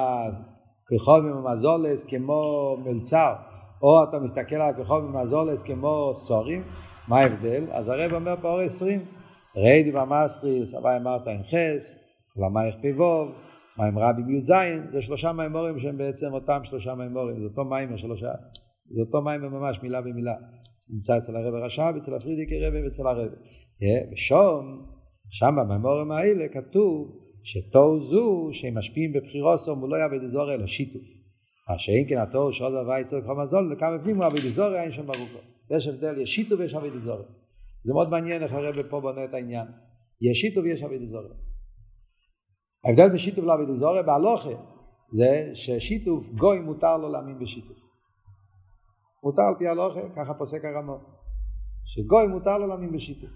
הכחובים 0.86 1.38
ומזולס 1.38 2.04
כמו 2.04 2.78
מלצר, 2.86 3.34
או 3.82 4.04
אתה 4.04 4.20
מסתכל 4.20 4.56
על 4.56 4.70
הכחובים 4.70 5.16
ומזולס 5.16 5.64
כמו 5.64 6.12
סורים, 6.16 6.64
מה 7.08 7.20
ההבדל? 7.20 7.64
אז 7.72 7.88
הרב 7.88 8.14
אומר 8.14 8.36
באור 8.36 8.60
20, 8.60 9.06
ריידי 9.56 9.92
במסרי, 9.92 10.68
סבי 10.68 10.90
אמרת 11.02 11.28
אין 11.28 11.44
חס, 11.44 11.96
למה 12.38 12.68
יכפי 12.68 12.92
ווב, 12.92 13.32
מים 13.78 14.00
רבים 14.00 14.30
י"ז, 14.30 14.52
זה 14.92 15.02
שלושה 15.02 15.32
מימורים 15.32 15.80
שהם 15.80 15.98
בעצם 15.98 16.34
אותם 16.34 16.60
שלושה 16.64 16.96
מימורים, 16.96 17.40
זה 17.40 17.46
אותו 17.46 17.66
מיימר 17.66 17.98
שלושה, 17.98 18.32
זה 18.90 19.02
אותו 19.02 19.22
מיימר 19.22 19.50
ממש 19.50 19.80
מילה 19.84 20.02
במילה, 20.02 20.36
נמצא 20.90 21.18
אצל 21.18 21.36
הרב 21.36 21.54
הרש"ב, 21.54 21.94
אצל 21.98 22.16
הפרידיקי 22.16 22.68
רבי 22.68 22.84
ואצל 22.84 23.08
הרב. 23.08 23.30
ושום, 24.14 24.86
שם 25.30 25.56
במימורים 25.60 26.12
האלה 26.12 26.46
כתוב 26.48 27.25
שתוהו 27.46 28.00
זו 28.00 28.50
שהם 28.52 28.78
משפיעים 28.78 29.14
בבחירוסו 29.14 29.76
מולו 29.76 29.98
יעבד 29.98 30.24
אזור 30.24 30.54
אלא 30.54 30.68
שיתוף. 30.68 31.02
מה 31.70 31.80
שאין 31.80 32.10
כן 32.10 32.18
התוהו 32.18 32.54
שעוז 32.54 32.74
הווי 32.76 33.04
צורך 33.04 33.26
חמזול, 33.26 33.74
וכמה 33.74 34.00
פנים 34.04 34.16
הוא 34.16 34.26
עבד 34.26 34.46
אזור 34.46 34.76
אין 34.76 34.92
שם 34.92 35.06
ברוקו. 35.06 35.40
יש 35.72 35.88
הבדל, 35.88 36.22
יש 36.22 36.36
שיתוף 36.36 36.60
ויש 36.60 36.74
עבד 36.74 36.96
אזור. 36.96 37.22
זה 37.84 37.94
מאוד 37.94 38.10
מעניין 38.10 38.44
איך 38.44 38.54
הרב 38.54 38.76
פה 38.90 39.02
בונה 39.02 39.26
את 39.26 39.34
העניין. 39.34 39.68
יש 40.22 40.38
שיתוף 40.40 40.64
ויש 40.64 40.84
עבד 40.84 41.02
אזור. 41.02 41.22
ההבדל 42.86 43.10
בין 43.10 43.18
שיתוף 43.18 43.46
לעבוד 43.46 43.76
זורי 43.76 44.04
בהלוכה 44.04 44.50
זה 45.14 45.52
ששיתוף 45.54 46.28
גוי 46.28 46.60
מותר 46.60 46.98
לו 46.98 47.10
להאמין 47.10 47.40
בשיתוף. 47.40 47.78
מותר 49.24 49.42
על 49.42 49.56
פי 49.60 49.68
הלוכה, 49.68 50.02
ככה 50.16 50.34
פוסק 50.34 50.66
הרמות. 50.66 51.02
שגוי 51.86 52.28
מותר 52.28 52.58
לו 52.58 52.68
להאמין 52.68 52.92
בשיתוף. 52.92 53.30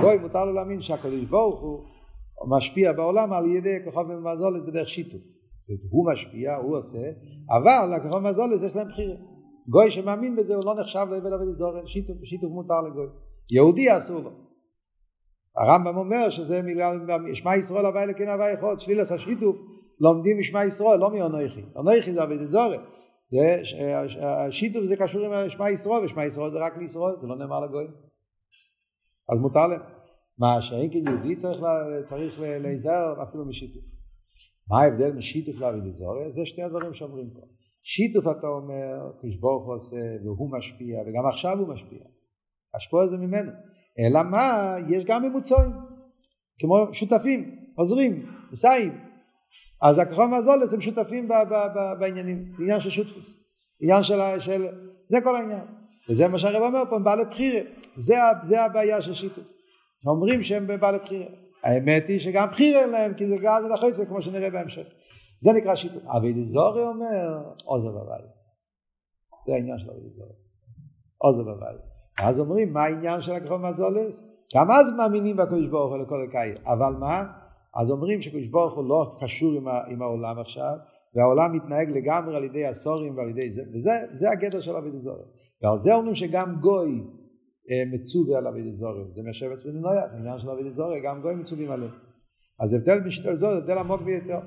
גוי 0.00 0.18
מותר 0.18 0.44
לו 0.44 0.52
להאמין 0.52 0.80
שהקדוש 0.80 1.24
ברוך 1.24 1.60
הוא 1.60 1.91
משפיע 2.48 2.92
בעולם 2.92 3.32
על 3.32 3.46
ידי 3.46 3.76
כוכב 3.84 4.04
ומזולת 4.08 4.66
בדרך 4.66 4.88
שיתוף. 4.88 5.20
הוא 5.90 6.12
משפיע, 6.12 6.56
הוא 6.56 6.78
עושה, 6.78 6.98
אבל 7.50 7.96
לכוכב 7.96 8.14
ומזולת 8.14 8.62
יש 8.62 8.76
להם 8.76 8.88
בחירה. 8.88 9.14
גוי 9.68 9.90
שמאמין 9.90 10.36
בזה 10.36 10.54
הוא 10.54 10.64
לא 10.64 10.74
נחשב 10.80 11.06
לעבד 11.10 11.32
עבד 11.32 11.52
זורי, 11.52 11.80
שיתוף, 11.86 12.16
שיתוף 12.24 12.50
מותר 12.50 12.80
לגוי. 12.80 13.06
יהודי 13.50 13.98
אסור 13.98 14.20
לו. 14.20 14.30
הרמב"ם 15.56 15.96
אומר 15.96 16.30
שזה 16.30 16.62
מילה, 16.62 16.92
שמע 17.34 17.56
ישראל 17.56 17.86
הווי 17.86 18.02
אלוקים 18.02 18.28
הווי 18.28 18.54
אחד, 18.54 18.80
שלילס 18.80 19.12
השיתוף, 19.12 19.56
לומדים 20.00 20.38
משמע 20.38 20.64
ישראל, 20.64 20.98
לא 20.98 21.10
מאונכי. 21.10 21.62
אונכי 21.76 22.12
זה 22.12 22.22
אבי 22.22 22.38
דזורי. 22.38 22.76
השיתוף 24.22 24.84
זה 24.84 24.96
קשור 24.96 25.34
עם 25.34 25.50
שמע 25.50 25.70
ישראל, 25.70 26.04
ושמע 26.04 26.24
ישראל 26.24 26.50
זה 26.50 26.58
רק 26.58 26.76
לישראל, 26.76 27.14
זה 27.20 27.26
לא 27.26 27.36
נאמר 27.36 27.60
לגויים. 27.60 27.90
אז 29.32 29.38
מותר 29.38 29.66
להם. 29.66 30.01
מה 30.38 30.62
שאין 30.62 30.90
כן 30.92 31.08
יהודי 31.08 31.36
צריך, 31.36 31.60
צריך 32.04 32.40
להיזהר 32.40 33.22
אפילו 33.22 33.44
משיתוף. 33.44 33.82
מה 34.70 34.82
ההבדל 34.82 35.12
משיתוף 35.12 35.60
לאבי 35.60 35.80
דזורי? 35.80 36.32
זה 36.32 36.40
שני 36.44 36.64
הדברים 36.64 36.94
שאומרים 36.94 37.30
פה. 37.30 37.40
שיתוף 37.82 38.24
אתה 38.38 38.46
אומר, 38.46 39.12
כשברוך 39.22 39.66
עושה, 39.66 39.96
והוא 40.24 40.50
משפיע, 40.58 41.00
וגם 41.06 41.26
עכשיו 41.26 41.58
הוא 41.58 41.68
משפיע. 41.68 41.98
השפוע 42.74 43.06
זה 43.06 43.16
ממנו. 43.16 43.52
אלא 43.98 44.22
מה, 44.30 44.74
יש 44.88 45.04
גם 45.04 45.22
ממוצעים, 45.22 45.70
כמו 46.58 46.94
שותפים, 46.94 47.56
עוזרים, 47.74 48.26
מסייעים. 48.52 48.92
אז 49.82 49.98
הכחול 49.98 50.26
מהזולס 50.26 50.74
הם 50.74 50.80
שותפים 50.80 51.28
ב- 51.28 51.32
ב- 51.32 51.78
ב- 51.78 52.00
בעניינים, 52.00 52.52
עניין 52.60 52.80
של 52.80 52.90
שותפוס, 52.90 53.30
עניין 53.80 54.02
של, 54.02 54.18
של... 54.38 54.66
זה 55.06 55.18
כל 55.24 55.36
העניין. 55.36 55.64
וזה 56.10 56.28
מה 56.28 56.38
שהרב 56.38 56.62
אומר 56.62 56.82
פה, 56.90 56.96
הם 56.96 57.04
בעלי 57.04 57.24
בחירה. 57.24 57.60
זה, 57.96 58.14
זה 58.42 58.64
הבעיה 58.64 59.02
של 59.02 59.14
שיתוף. 59.14 59.44
אומרים 60.06 60.42
שהם 60.42 60.66
בעלי 60.80 60.98
בחירה. 60.98 61.26
האמת 61.62 62.08
היא 62.08 62.18
שגם 62.18 62.48
בחירה 62.50 62.80
אין 62.80 62.90
להם, 62.90 63.14
כי 63.14 63.26
זה 63.26 63.36
גז 63.36 63.64
ולחצה, 63.64 64.06
כמו 64.06 64.22
שנראה 64.22 64.50
בהמשך. 64.50 64.86
זה 65.40 65.52
נקרא 65.52 65.74
שיתוף. 65.74 66.02
אבי 66.06 66.32
דזורי 66.32 66.82
אומר, 66.82 67.42
עוזר 67.64 67.90
בבית. 67.90 68.30
זה 69.46 69.52
העניין 69.54 69.78
של 69.78 69.90
אבי 69.90 70.08
דזורי. 70.08 70.32
עוזר 71.18 71.42
בבית. 71.42 71.80
אז 72.18 72.40
אומרים, 72.40 72.72
מה 72.72 72.82
העניין 72.82 73.20
של 73.20 73.32
הכחול 73.32 73.60
מזולס? 73.60 74.24
גם 74.56 74.70
אז 74.70 74.90
מאמינים 74.96 75.36
בקדוש 75.36 75.66
ברוך 75.66 75.92
הוא 75.92 75.98
לכל 75.98 76.22
הקאי, 76.28 76.52
אבל 76.66 76.92
מה? 76.98 77.22
אז 77.80 77.90
אומרים 77.90 78.22
שקדוש 78.22 78.46
ברוך 78.46 78.74
הוא 78.74 78.84
לא 78.84 79.16
קשור 79.20 79.52
עם, 79.52 79.68
עם 79.68 80.02
העולם 80.02 80.38
עכשיו, 80.38 80.76
והעולם 81.14 81.52
מתנהג 81.52 81.90
לגמרי 81.90 82.36
על 82.36 82.44
ידי 82.44 82.66
הסורים 82.66 83.16
ועל 83.16 83.28
ידי 83.30 83.50
זה, 83.50 83.62
וזה 83.72 84.30
הגדר 84.30 84.60
של 84.60 84.76
אבי 84.76 84.90
דזורי. 84.90 85.24
ועל 85.62 85.78
זה 85.78 85.94
אומרים 85.94 86.14
שגם 86.14 86.56
גוי 86.60 87.04
מצווה 87.92 88.38
על 88.38 88.46
אבי 88.46 88.70
דזורי, 88.70 89.04
זה 89.10 89.22
מהשבט 89.22 89.64
בני 89.64 89.80
נויח, 89.80 90.04
העניין 90.12 90.38
של 90.38 90.50
אבי 90.50 90.70
דזורי, 90.70 91.00
גם 91.00 91.22
גוי 91.22 91.34
מצווים 91.34 91.70
עליהם. 91.70 91.92
אז 92.60 92.74
הבדל 92.74 93.00
בשיטה 93.00 93.36
זו, 93.36 93.50
הבדל 93.50 93.78
עמוק 93.78 94.02
ביותר. 94.02 94.38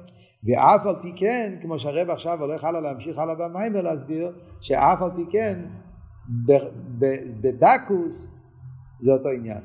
ואף 0.44 0.86
על 0.86 0.96
פי 1.02 1.12
כן, 1.16 1.60
כמו 1.62 1.80
שהרב 1.80 2.10
עכשיו 2.10 2.42
הולך 2.42 2.64
הלאה 2.64 2.82
להמשיך 2.82 3.18
הלאה 3.18 3.36
במים 3.36 3.76
ולהסביר, 3.76 4.32
שאף 4.62 5.02
על 5.02 5.12
פי 5.16 5.26
כן, 5.32 5.66
בדקוס 7.42 8.28
זה 9.00 9.12
אותו 9.12 9.30
עניין. 9.30 9.62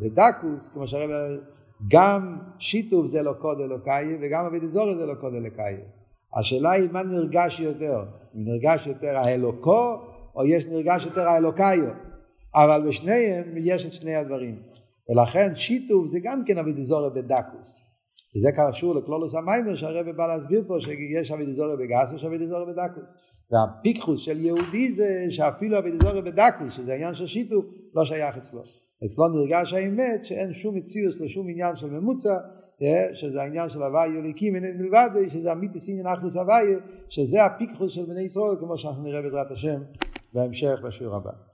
בדקוס, 0.00 0.68
כמו 0.68 0.86
שהרב 0.86 1.10
גם 1.90 2.38
שיתוף 2.58 3.06
זה 3.06 3.22
לא 3.22 3.32
קוד 3.32 3.60
אלוקאי 3.60 4.16
וגם 4.20 4.44
אבי 4.44 4.60
דזורי 4.60 4.96
זה 4.96 5.06
לא 5.06 5.14
קוד 5.14 5.34
אלוקאי. 5.34 5.76
השאלה 6.38 6.70
היא 6.70 6.88
מה 6.92 7.02
נרגש 7.02 7.60
יותר, 7.60 8.04
אם 8.34 8.44
נרגש 8.44 8.86
יותר 8.86 9.16
האלוקו 9.16 10.00
או 10.36 10.46
יש 10.46 10.66
נרגש 10.66 11.04
יותר 11.04 11.28
האלוקאיו, 11.28 11.84
אבל 12.54 12.88
בשניהם 12.88 13.44
יש 13.56 13.86
את 13.86 13.92
שני 13.92 14.14
הדברים. 14.14 14.62
ולכן 15.08 15.54
שיתוף 15.54 16.06
זה 16.06 16.18
גם 16.22 16.44
כן 16.46 16.58
אבי 16.58 16.72
דזורי 16.72 17.10
בדקוס. 17.10 17.76
וזה 18.36 18.48
קשור 18.56 18.94
לכלולוס 18.94 19.34
המיימר 19.34 19.74
שהרבא 19.74 20.12
בא 20.12 20.26
להסביר 20.26 20.64
פה 20.66 20.76
שיש 20.80 21.30
אבי 21.30 21.46
דזורי 21.46 21.76
בגס 21.76 22.12
ויש 22.12 22.24
אבי 22.24 22.38
דזורי 22.38 22.72
בדקוס. 22.72 23.16
והפיקחוס 23.50 24.20
של 24.20 24.40
יהודי 24.40 24.92
זה 24.92 25.26
שאפילו 25.30 25.78
אבידזורי 25.78 26.22
בדקוס, 26.22 26.74
שזה 26.74 26.92
העניין 26.92 27.14
של 27.14 27.26
שיתוף, 27.26 27.64
לא 27.94 28.04
שייך 28.04 28.36
אצלו. 28.36 28.62
אצלו 29.04 29.28
נרגש 29.28 29.72
האמת 29.72 30.24
שאין 30.24 30.52
שום 30.52 30.76
מציאוס 30.76 31.20
לשום 31.20 31.48
עניין 31.48 31.76
של 31.76 31.90
ממוצע, 31.90 32.34
שזה 33.14 33.42
העניין 33.42 33.68
של 33.68 33.82
הוואי 33.82 34.08
יוליקים 34.08 34.54
מלבד, 34.54 35.08
שזה 35.28 35.52
אמיתיס 35.52 35.88
עניין 35.88 36.06
אחדוס 36.06 36.36
הוואי, 36.36 36.64
שזה 37.08 37.44
הפיקחוס 37.44 37.92
של 37.92 38.04
בני 38.04 38.20
ישראל, 38.20 38.56
כמו 38.60 38.78
שאנחנו 38.78 39.02
נראה 39.02 39.22
בעזרת 39.22 39.50
השם 39.50 39.80
בהמשך 40.32 40.78
בשיעור 40.84 41.16
הבא. 41.16 41.47